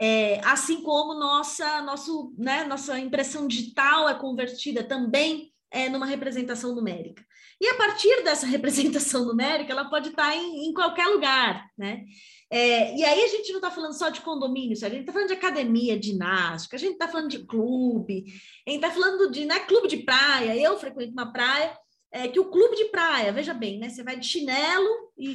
[0.00, 6.74] É, assim como nossa, nosso, né, nossa impressão digital é convertida também é, numa representação
[6.74, 7.24] numérica.
[7.60, 12.04] E a partir dessa representação numérica, ela pode estar em, em qualquer lugar, né?
[12.52, 15.28] É, e aí a gente não está falando só de condomínio, a gente está falando
[15.28, 18.24] de academia, de ginástica, a gente está falando de clube,
[18.66, 20.56] a gente está falando de né, clube de praia.
[20.56, 21.76] Eu frequento uma praia
[22.12, 23.88] é, que o clube de praia, veja bem, né?
[23.88, 25.28] Você vai de chinelo e,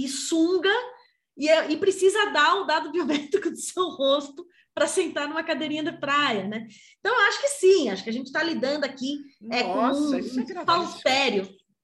[0.00, 0.72] e, e sunga
[1.36, 5.82] e, é, e, precisa dar o dado biométrico do seu rosto para sentar numa cadeirinha
[5.82, 6.66] de praia, né?
[6.98, 9.18] Então, acho que sim, acho que a gente está lidando aqui
[9.50, 10.22] é, com um, é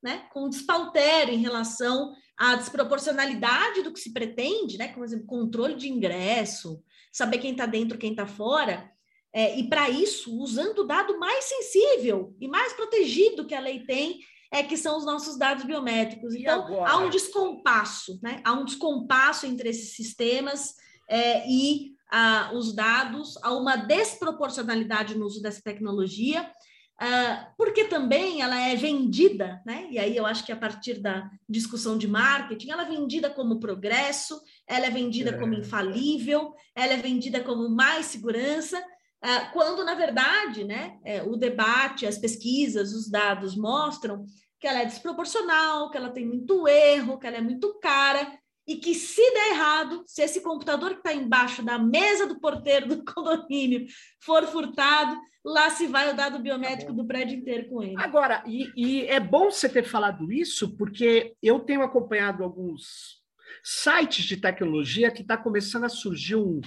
[0.02, 0.26] né?
[0.32, 4.88] Com despautério em relação à desproporcionalidade do que se pretende, né?
[4.88, 6.82] Como exemplo, controle de ingresso,
[7.12, 8.90] saber quem está dentro, quem está fora.
[9.32, 13.84] É, e para isso, usando o dado mais sensível e mais protegido que a lei
[13.84, 16.34] tem, é que são os nossos dados biométricos.
[16.34, 18.40] Então, há um descompasso, né?
[18.44, 20.74] Há um descompasso entre esses sistemas
[21.08, 26.50] é, e ah, os dados, há uma desproporcionalidade no uso dessa tecnologia,
[27.56, 29.86] porque também ela é vendida, né?
[29.90, 33.60] E aí eu acho que a partir da discussão de marketing, ela é vendida como
[33.60, 35.38] progresso, ela é vendida é.
[35.38, 41.36] como infalível, ela é vendida como mais segurança, uh, quando na verdade, né, é, o
[41.36, 44.26] debate, as pesquisas, os dados mostram
[44.58, 48.76] que ela é desproporcional, que ela tem muito erro, que ela é muito cara e
[48.76, 53.04] que se der errado, se esse computador que está embaixo da mesa do porteiro do
[53.06, 53.86] condomínio
[54.20, 57.94] for furtado, lá se vai o dado biométrico tá do prédio inteiro com ele.
[57.98, 63.22] Agora, e, e, é bom você ter falado isso, porque eu tenho acompanhado alguns
[63.64, 66.60] sites de tecnologia que está começando a surgir um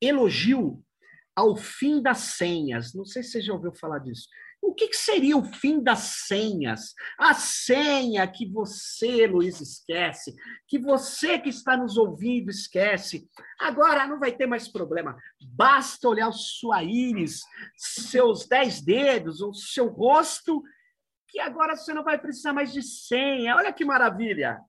[0.00, 0.82] elogio
[1.34, 2.94] ao fim das senhas.
[2.94, 4.28] Não sei se você já ouviu falar disso.
[4.60, 6.94] O que, que, seria o fim das senhas?
[7.16, 10.34] A senha que você, Luiz, esquece,
[10.66, 13.28] que você que está nos ouvindo esquece.
[13.58, 15.16] Agora não vai ter mais problema.
[15.40, 17.42] Basta olhar sua íris,
[17.76, 20.62] seus dez dedos, o seu rosto,
[21.28, 23.56] que agora você não vai precisar mais de senha.
[23.56, 24.60] Olha que maravilha!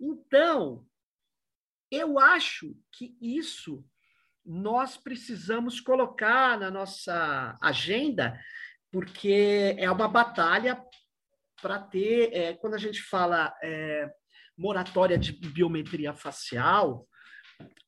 [0.00, 0.84] Então,
[1.90, 3.84] eu acho que isso
[4.44, 8.38] nós precisamos colocar na nossa agenda
[8.90, 10.82] porque é uma batalha
[11.60, 14.10] para ter, é, quando a gente fala é,
[14.56, 17.06] moratória de biometria facial,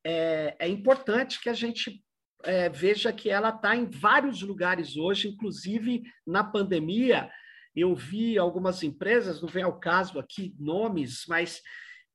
[0.04, 2.02] é, é importante que a gente
[2.44, 7.30] é, veja que ela está em vários lugares hoje, inclusive na pandemia.
[7.74, 11.61] Eu vi algumas empresas, não vem ao caso aqui nomes, mas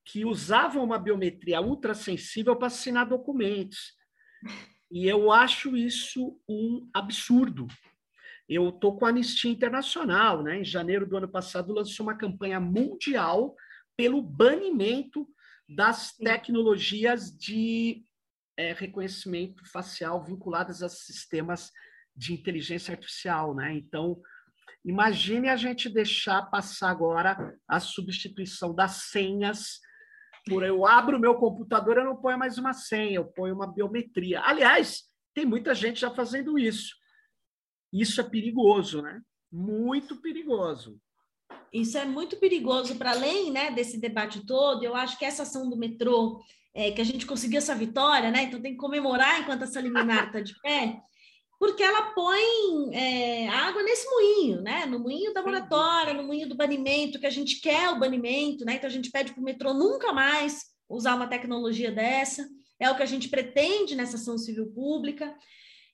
[0.06, 3.93] que usavam uma biometria ultrassensível para assinar documentos.
[4.91, 7.67] E eu acho isso um absurdo,
[8.47, 10.60] eu estou com a Anistia Internacional, né?
[10.60, 13.56] Em janeiro do ano passado lançou uma campanha mundial
[13.95, 15.27] pelo banimento
[15.67, 18.03] das tecnologias de
[18.58, 21.71] é, reconhecimento facial vinculadas a sistemas
[22.15, 23.73] de inteligência artificial, né?
[23.73, 24.21] Então,
[24.86, 29.79] imagine a gente deixar passar agora a substituição das senhas
[30.47, 33.71] por eu abro o meu computador, eu não ponho mais uma senha, eu ponho uma
[33.71, 34.41] biometria.
[34.41, 35.03] Aliás,
[35.34, 36.93] tem muita gente já fazendo isso.
[37.93, 39.21] Isso é perigoso, né?
[39.51, 40.99] Muito perigoso.
[41.71, 45.69] Isso é muito perigoso, para além né, desse debate todo, eu acho que essa ação
[45.69, 46.41] do metrô,
[46.73, 48.43] é, que a gente conseguiu essa vitória, né?
[48.43, 51.00] Então tem que comemorar enquanto essa liminar está de pé,
[51.60, 54.85] porque ela põe é, água nesse moinho, né?
[54.85, 58.75] No moinho da moratória, no moinho do banimento, que a gente quer o banimento, né?
[58.75, 62.48] Então a gente pede para o metrô nunca mais usar uma tecnologia dessa,
[62.79, 65.33] é o que a gente pretende nessa ação civil pública.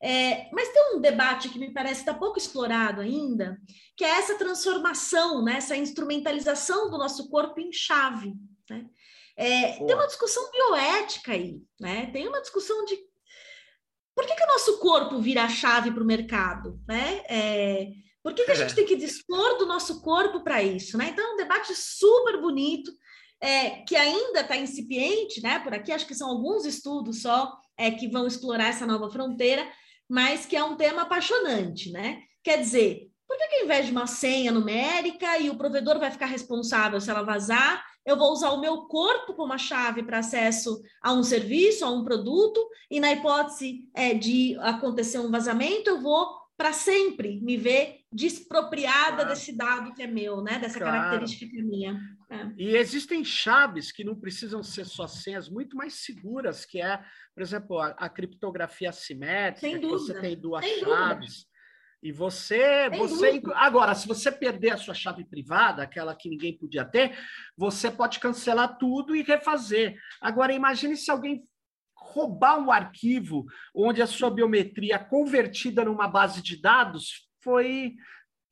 [0.02, 3.60] É, mas tem um debate que me parece estar tá pouco explorado ainda,
[3.98, 8.34] que é essa transformação, né, essa instrumentalização do nosso corpo em chave.
[8.70, 8.86] Né?
[9.36, 12.10] É, tem uma discussão bioética aí, né?
[12.14, 12.98] tem uma discussão de
[14.16, 16.80] por que, que o nosso corpo vira a chave para o mercado?
[16.88, 17.24] Né?
[17.30, 17.88] É,
[18.22, 20.98] por que, que a gente tem que dispor do nosso corpo para isso?
[20.98, 21.10] Né?
[21.10, 22.92] Então, é um debate super bonito,
[23.42, 25.60] é, que ainda está incipiente, né?
[25.60, 29.66] Por aqui, acho que são alguns estudos só é, que vão explorar essa nova fronteira,
[30.10, 32.24] mas que é um tema apaixonante, né?
[32.44, 36.10] Quer dizer, Por que, que ao invés de uma senha numérica e o provedor vai
[36.10, 40.18] ficar responsável se ela vazar, eu vou usar o meu corpo como a chave para
[40.18, 45.92] acesso a um serviço, a um produto, e na hipótese é, de acontecer um vazamento,
[45.92, 49.30] eu vou para sempre me ver despropriada claro.
[49.30, 50.60] desse dado que é meu, né?
[50.60, 50.92] Dessa claro.
[50.92, 51.98] característica que é minha.
[52.30, 52.52] É.
[52.58, 57.02] E existem chaves que não precisam ser só senhas muito mais seguras, que é,
[57.34, 61.30] por exemplo, a, a criptografia assimétrica, que você tem duas Sem chaves.
[61.30, 61.50] Dúvida.
[62.04, 66.84] E você, você agora, se você perder a sua chave privada, aquela que ninguém podia
[66.84, 67.18] ter,
[67.56, 69.96] você pode cancelar tudo e refazer.
[70.22, 71.44] Agora, imagine se alguém
[72.12, 77.96] roubar um arquivo onde a sua biometria convertida numa base de dados foi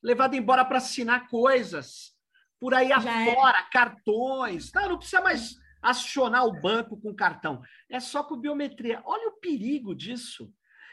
[0.01, 2.15] levada embora para assinar coisas
[2.59, 3.69] por aí Já afora, é.
[3.71, 4.71] cartões.
[4.73, 7.61] Não, não precisa mais acionar o banco com cartão.
[7.89, 9.01] É só com biometria.
[9.05, 10.51] Olha o perigo disso.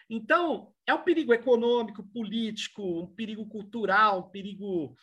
[0.08, 4.94] Então, é um perigo econômico, político, um perigo cultural, um perigo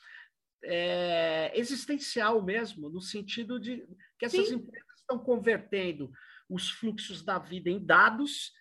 [0.64, 3.84] é, existencial mesmo, no sentido de
[4.20, 4.56] que essas Sim.
[4.56, 6.12] empresas estão convertendo
[6.52, 8.52] os fluxos da vida em dados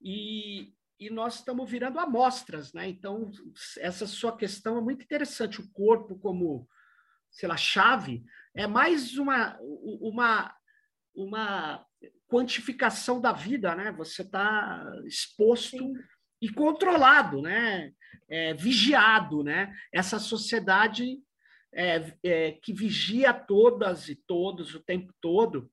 [0.00, 2.88] e, e nós estamos virando amostras, né?
[2.88, 3.30] Então,
[3.78, 5.60] essa sua questão é muito interessante.
[5.60, 6.66] O corpo como,
[7.30, 8.24] sei lá, chave,
[8.54, 10.54] é mais uma, uma,
[11.14, 11.86] uma
[12.26, 13.92] quantificação da vida, né?
[13.92, 15.94] Você está exposto Sim.
[16.40, 17.92] e controlado, né?
[18.28, 19.72] É, vigiado, né?
[19.92, 21.18] Essa sociedade
[21.72, 25.70] é, é, que vigia todas e todos o tempo todo.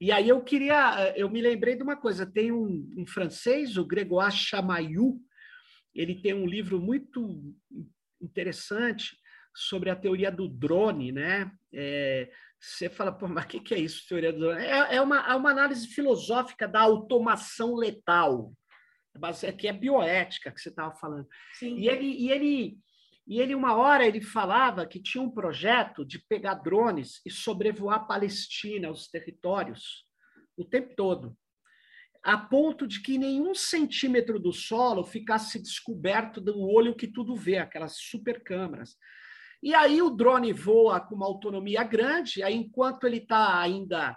[0.00, 3.84] E aí eu queria, eu me lembrei de uma coisa, tem um, um francês, o
[3.84, 5.18] Grégoire Chamaillou,
[5.94, 7.54] ele tem um livro muito
[8.20, 9.16] interessante
[9.54, 11.50] sobre a teoria do drone, né?
[11.74, 12.30] É,
[12.60, 14.64] você fala, pô, mas o que, que é isso, teoria do drone?
[14.64, 18.52] É, é, uma, é uma análise filosófica da automação letal,
[19.58, 21.26] que é bioética que você estava falando.
[21.54, 21.76] Sim.
[21.76, 22.78] E ele, e ele,
[23.28, 28.06] e ele, uma hora, ele falava que tinha um projeto de pegar drones e sobrevoar
[28.06, 30.06] Palestina, os territórios,
[30.56, 31.36] o tempo todo,
[32.22, 37.58] a ponto de que nenhum centímetro do solo ficasse descoberto do olho que tudo vê,
[37.58, 38.96] aquelas super câmeras.
[39.62, 44.16] E aí o drone voa com uma autonomia grande, aí enquanto ele está ainda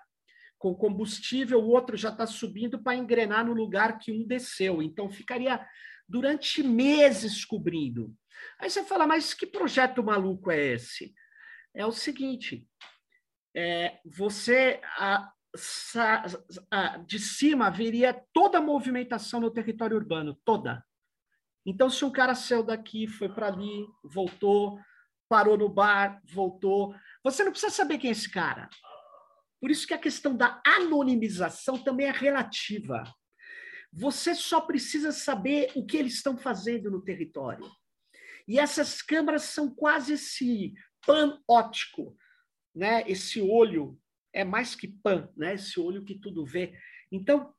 [0.58, 4.82] com combustível, o outro já está subindo para engrenar no lugar que um desceu.
[4.82, 5.60] Então ficaria
[6.12, 8.14] durante meses cobrindo.
[8.60, 11.14] Aí você fala, mas que projeto maluco é esse?
[11.74, 12.68] É o seguinte:
[13.56, 15.32] é, você a,
[16.70, 20.86] a, de cima veria toda a movimentação no território urbano, toda.
[21.66, 24.80] Então, se um cara saiu daqui, foi para ali, voltou,
[25.30, 26.94] parou no bar, voltou.
[27.24, 28.68] Você não precisa saber quem é esse cara.
[29.62, 33.04] Por isso que a questão da anonimização também é relativa.
[33.94, 37.70] Você só precisa saber o que eles estão fazendo no território.
[38.48, 40.74] E essas câmaras são quase esse
[41.06, 42.16] pan óptico,
[42.74, 43.04] né?
[43.08, 44.00] Esse olho
[44.34, 45.56] é mais que pan, né?
[45.56, 46.74] Esse olho que tudo vê.
[47.12, 47.54] Então,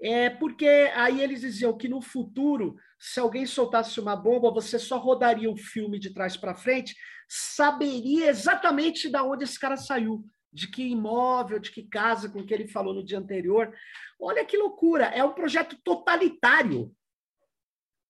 [0.00, 4.98] é porque aí eles diziam que no futuro, se alguém soltasse uma bomba, você só
[4.98, 6.96] rodaria o filme de trás para frente,
[7.28, 12.52] saberia exatamente de onde esse cara saiu, de que imóvel, de que casa, com que
[12.52, 13.72] ele falou no dia anterior.
[14.18, 15.06] Olha que loucura!
[15.06, 16.94] É um projeto totalitário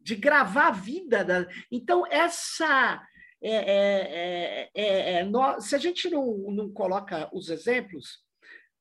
[0.01, 1.25] de gravar a vida.
[1.25, 1.47] Da...
[1.71, 3.07] Então, essa.
[3.43, 5.61] É, é, é, é no...
[5.61, 8.19] Se a gente não, não coloca os exemplos,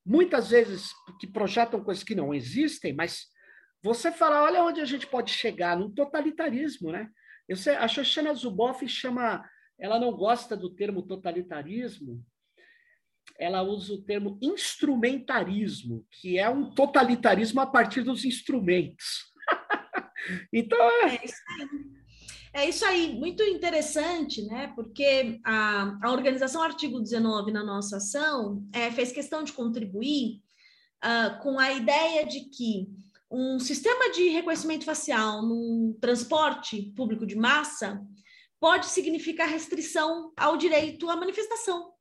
[0.04, 3.26] muitas vezes que projetam coisas que não existem, mas
[3.82, 7.08] você fala, olha onde a gente pode chegar, num totalitarismo, né?
[7.48, 9.48] Eu sei, a Shoshana Zuboff chama,
[9.78, 12.22] ela não gosta do termo totalitarismo,
[13.40, 19.32] ela usa o termo instrumentarismo, que é um totalitarismo a partir dos instrumentos.
[20.52, 21.16] então, é...
[21.16, 21.68] é isso aí.
[22.52, 24.72] É isso aí, muito interessante, né?
[24.74, 30.40] Porque a, a organização Artigo 19 na nossa ação é, fez questão de contribuir
[31.04, 32.88] uh, com a ideia de que
[33.30, 38.04] um sistema de reconhecimento facial num transporte público de massa
[38.58, 41.92] pode significar restrição ao direito à manifestação.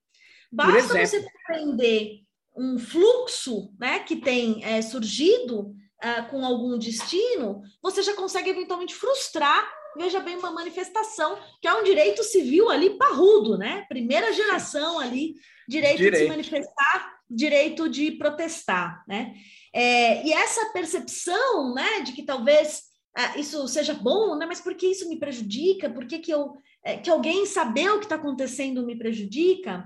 [0.51, 2.21] Basta você compreender
[2.55, 5.61] um fluxo né, que tem é, surgido
[6.03, 11.73] uh, com algum destino, você já consegue eventualmente frustrar veja bem, uma manifestação, que é
[11.73, 13.85] um direito civil ali parrudo, né?
[13.89, 15.35] Primeira geração ali,
[15.67, 16.13] direito, direito.
[16.13, 19.33] de se manifestar, direito de protestar, né?
[19.73, 22.83] É, e essa percepção, né, de que talvez
[23.15, 24.45] ah, isso seja bom, né?
[24.45, 25.89] Mas por que isso me prejudica?
[25.89, 29.83] Por que, que, eu, é, que alguém saber o que está acontecendo me prejudica?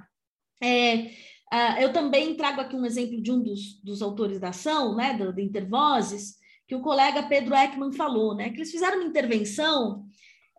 [0.61, 1.11] É,
[1.51, 5.13] ah, eu também trago aqui um exemplo de um dos, dos autores da ação, né,
[5.13, 6.35] do, do Intervozes,
[6.67, 8.49] que o colega Pedro Ekman falou, né?
[8.49, 10.05] Que eles fizeram uma intervenção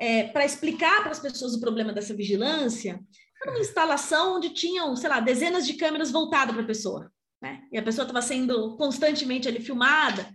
[0.00, 3.00] é, para explicar para as pessoas o problema dessa vigilância,
[3.42, 7.12] era uma instalação onde tinham, sei lá, dezenas de câmeras voltadas para a pessoa.
[7.40, 7.62] Né?
[7.70, 10.26] E a pessoa estava sendo constantemente ali filmada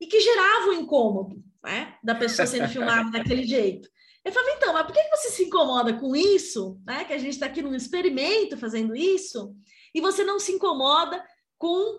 [0.00, 1.96] e que gerava um incômodo né?
[2.02, 3.88] da pessoa sendo filmada daquele jeito.
[4.24, 6.80] Eu falei, então, mas por que você se incomoda com isso?
[6.86, 7.04] Né?
[7.04, 9.54] Que a gente está aqui num experimento fazendo isso,
[9.94, 11.22] e você não se incomoda
[11.58, 11.98] com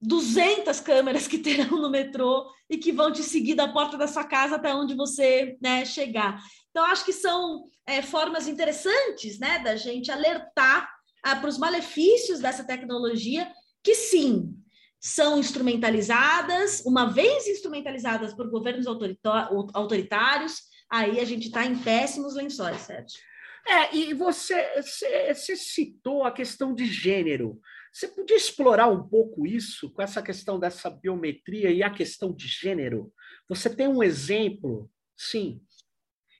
[0.00, 4.24] 200 câmeras que terão no metrô e que vão te seguir da porta da sua
[4.24, 6.40] casa até onde você né, chegar.
[6.70, 10.88] Então, acho que são é, formas interessantes né, da gente alertar
[11.22, 13.50] ah, para os malefícios dessa tecnologia,
[13.82, 14.54] que sim,
[15.00, 20.62] são instrumentalizadas, uma vez instrumentalizadas por governos autoritários,
[20.94, 23.20] aí a gente está em péssimos lençóis, Sérgio.
[23.66, 27.60] É, e você, você, você citou a questão de gênero.
[27.92, 32.46] Você podia explorar um pouco isso, com essa questão dessa biometria e a questão de
[32.46, 33.12] gênero?
[33.48, 34.90] Você tem um exemplo?
[35.16, 35.60] Sim.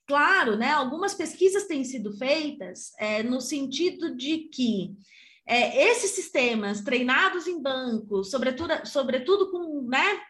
[0.06, 0.70] Claro, né?
[0.70, 4.94] Algumas pesquisas têm sido feitas é, no sentido de que
[5.46, 10.20] é, esses sistemas treinados em bancos, sobretudo, sobretudo com né,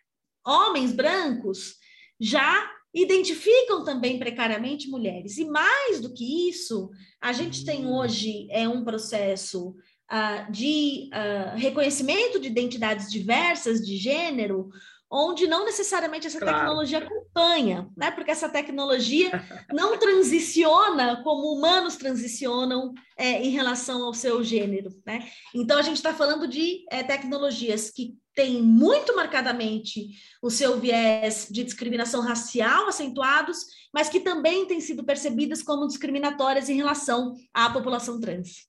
[0.47, 1.77] homens brancos,
[2.21, 5.37] já identificam também precariamente mulheres.
[5.37, 6.91] E mais do que isso,
[7.21, 9.71] a gente tem hoje é um processo
[10.11, 14.71] uh, de uh, reconhecimento de identidades diversas de gênero,
[15.11, 16.59] onde não necessariamente essa claro.
[16.59, 18.11] tecnologia acompanha, né?
[18.11, 19.31] Porque essa tecnologia
[19.73, 25.29] não transiciona como humanos transicionam é, em relação ao seu gênero, né?
[25.55, 30.11] Então a gente está falando de é, tecnologias que têm muito marcadamente
[30.43, 33.59] o seu viés de discriminação racial acentuados,
[33.93, 38.69] mas que também têm sido percebidas como discriminatórias em relação à população trans.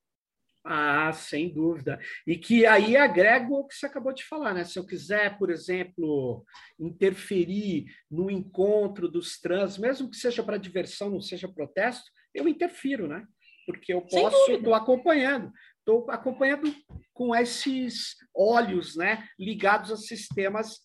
[0.68, 2.00] Ah, sem dúvida.
[2.26, 4.64] E que aí agrega o que você acabou de falar, né?
[4.64, 6.44] Se eu quiser, por exemplo,
[6.80, 13.08] interferir no encontro dos trans, mesmo que seja para diversão, não seja protesto, eu interfiro,
[13.08, 13.28] né?
[13.68, 15.52] Porque eu posso, estou acompanhando,
[15.86, 16.74] estou acompanhando
[17.14, 19.28] com esses olhos, né?
[19.40, 20.80] Ligados a sistemas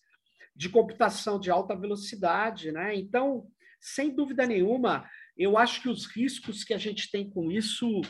[0.55, 2.95] de computação de alta velocidade, né?
[2.95, 3.47] Então,
[3.79, 8.01] sem dúvida nenhuma, eu acho que os riscos que a gente tem com isso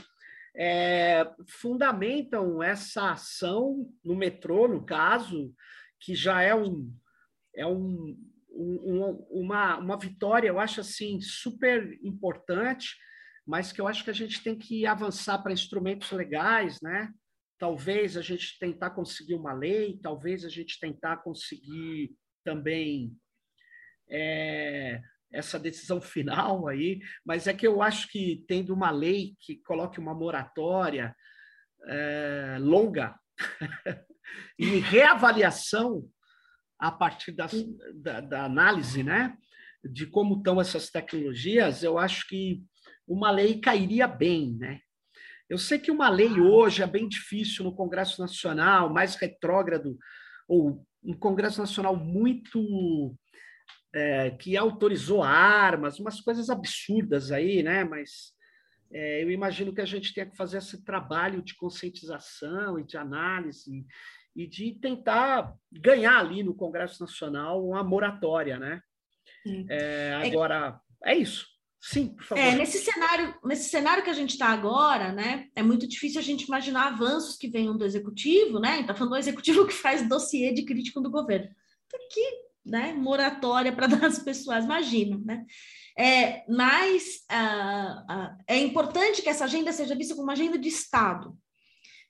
[0.54, 5.54] é, fundamentam essa ação no metrô, no caso,
[5.98, 6.94] que já é um
[7.54, 8.18] é um,
[8.50, 12.96] um, uma, uma vitória, eu acho assim super importante,
[13.52, 17.14] mas que eu acho que a gente tem que avançar para instrumentos legais, né?
[17.60, 23.14] Talvez a gente tentar conseguir uma lei, talvez a gente tentar conseguir também
[24.10, 25.02] é,
[25.34, 30.00] essa decisão final aí, mas é que eu acho que tendo uma lei que coloque
[30.00, 31.14] uma moratória
[31.90, 33.20] é, longa
[34.58, 36.10] e reavaliação
[36.80, 37.48] a partir da,
[37.96, 39.38] da, da, análise, né,
[39.84, 42.64] de como estão essas tecnologias, eu acho que
[43.12, 44.80] uma lei cairia bem, né?
[45.50, 49.98] Eu sei que uma lei hoje é bem difícil no Congresso Nacional, mais retrógrado,
[50.48, 53.14] ou um Congresso Nacional muito
[53.94, 57.84] é, que autorizou armas, umas coisas absurdas aí, né?
[57.84, 58.34] Mas
[58.94, 62.96] é, eu imagino que a gente tenha que fazer esse trabalho de conscientização e de
[62.96, 63.86] análise
[64.34, 68.82] e de tentar ganhar ali no Congresso Nacional uma moratória, né?
[69.70, 71.51] É, agora, é isso.
[71.82, 72.44] Sim, por favor.
[72.44, 76.24] É, nesse cenário, nesse cenário que a gente está agora, né, é muito difícil a
[76.24, 78.80] gente imaginar avanços que venham do executivo, né?
[78.80, 81.50] Então, falando do executivo que faz dossiê de crítico do governo.
[82.12, 85.44] Que né, moratória para dar às pessoas, imagina, né?
[85.98, 90.70] É, mas uh, uh, é importante que essa agenda seja vista como uma agenda de
[90.70, 91.36] Estado,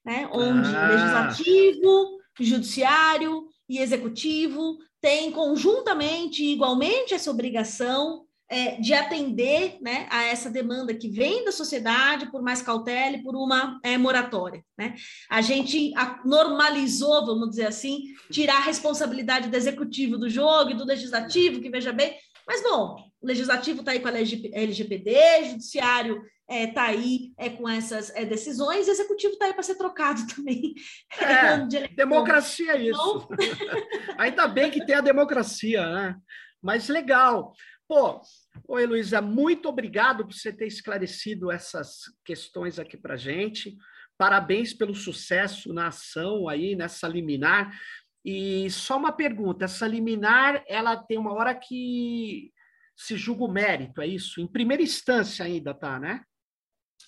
[0.06, 0.30] né?
[0.32, 0.88] onde ah.
[0.88, 10.50] legislativo, judiciário e executivo têm conjuntamente, igualmente, essa obrigação é, de atender né, a essa
[10.50, 14.62] demanda que vem da sociedade por mais cautela e por uma é, moratória.
[14.78, 14.94] Né?
[15.30, 15.94] A gente
[16.26, 21.70] normalizou, vamos dizer assim, tirar a responsabilidade do executivo do jogo e do legislativo, que
[21.70, 22.14] veja bem,
[22.46, 27.32] mas bom, o legislativo está aí com a LGPD, o judiciário está é, tá aí
[27.38, 30.74] é, com essas é, decisões, o executivo está aí para ser trocado também.
[31.18, 33.30] É, democracia é isso.
[34.20, 36.16] Ainda bem que tem a democracia, né?
[36.62, 37.54] Mas legal.
[37.88, 38.22] Pô,
[38.68, 43.76] oi Luísa, muito obrigado por você ter esclarecido essas questões aqui para gente.
[44.18, 47.78] Parabéns pelo sucesso na ação aí, nessa liminar.
[48.24, 52.52] E só uma pergunta, essa liminar, ela tem uma hora que
[52.96, 54.40] se julga o mérito, é isso?
[54.40, 56.24] Em primeira instância ainda, tá, né?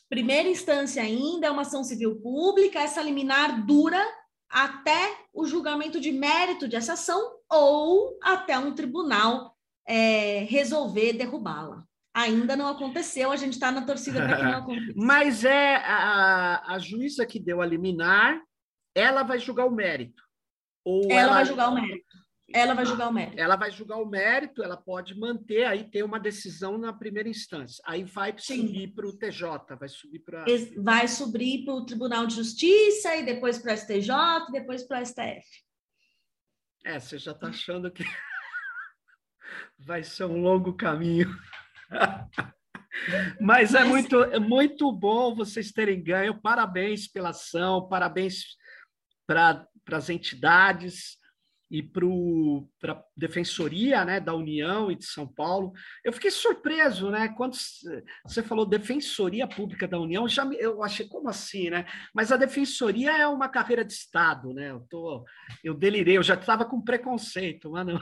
[0.10, 4.04] Primeira instância ainda é uma ação civil pública, essa liminar dura
[4.50, 9.53] até o julgamento de mérito de essa ação ou até um tribunal
[9.88, 11.84] é, resolver derrubá-la.
[12.14, 14.94] Ainda não aconteceu, a gente está na torcida para que não aconteça.
[14.96, 18.40] Mas é a, a juíza que deu a liminar,
[18.94, 20.22] ela vai julgar o mérito.
[20.86, 22.24] Ou ela, ela vai julgar o mérito.
[22.54, 23.40] Ela vai julgar o mérito.
[23.40, 27.82] Ela vai julgar o mérito, ela pode manter, aí ter uma decisão na primeira instância.
[27.86, 30.46] Aí vai subir para o TJ, vai subir para.
[30.78, 34.14] Vai subir para o Tribunal de Justiça, e depois para o STJ,
[34.50, 35.48] e depois para o STF.
[36.86, 38.04] É, você já está achando que
[39.86, 41.30] vai ser um longo caminho.
[43.40, 46.40] Mas é muito, é muito bom vocês terem ganho.
[46.40, 48.56] Parabéns pela ação, parabéns
[49.28, 51.18] para as entidades
[51.74, 55.74] e para a Defensoria né, da União e de São Paulo.
[56.06, 57.34] Eu fiquei surpreso, né?
[57.36, 57.56] Quando
[58.24, 61.88] você falou Defensoria Pública da União, já me, eu achei como assim, né?
[62.14, 64.70] Mas a Defensoria é uma carreira de Estado, né?
[64.70, 65.26] Eu, tô,
[65.64, 68.00] eu delirei, eu já estava com preconceito, mano.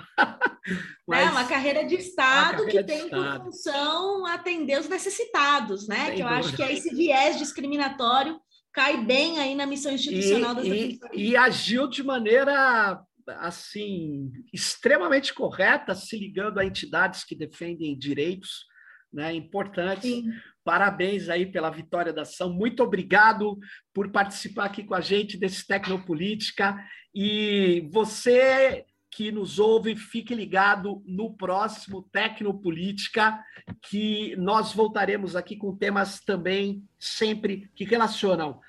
[1.07, 6.07] Mas, é uma carreira de Estado carreira que tem por função atender os necessitados, né?
[6.07, 6.45] Sem que eu dúvida.
[6.45, 8.37] acho que é esse viés discriminatório
[8.73, 15.33] cai bem aí na missão institucional e, das e, e agiu de maneira assim extremamente
[15.33, 18.65] correta, se ligando a entidades que defendem direitos,
[19.11, 20.09] né, importantes.
[20.09, 20.31] Sim.
[20.63, 22.53] Parabéns aí pela vitória da ação.
[22.53, 23.57] Muito obrigado
[23.93, 26.77] por participar aqui com a gente desse Tecnopolítica.
[27.13, 33.43] E você que nos ouve, fique ligado no próximo Tecnopolítica,
[33.89, 38.61] que nós voltaremos aqui com temas também sempre que relacionam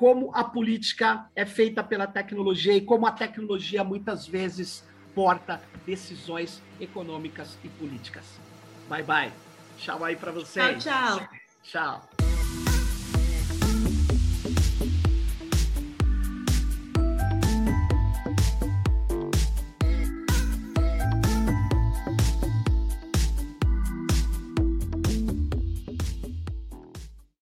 [0.00, 4.82] como a política é feita pela tecnologia e como a tecnologia muitas vezes
[5.14, 8.24] porta decisões econômicas e políticas.
[8.88, 9.30] Bye bye.
[9.76, 10.82] Tchau aí para vocês.
[10.82, 11.28] Tchau, tchau.
[11.62, 12.09] Tchau.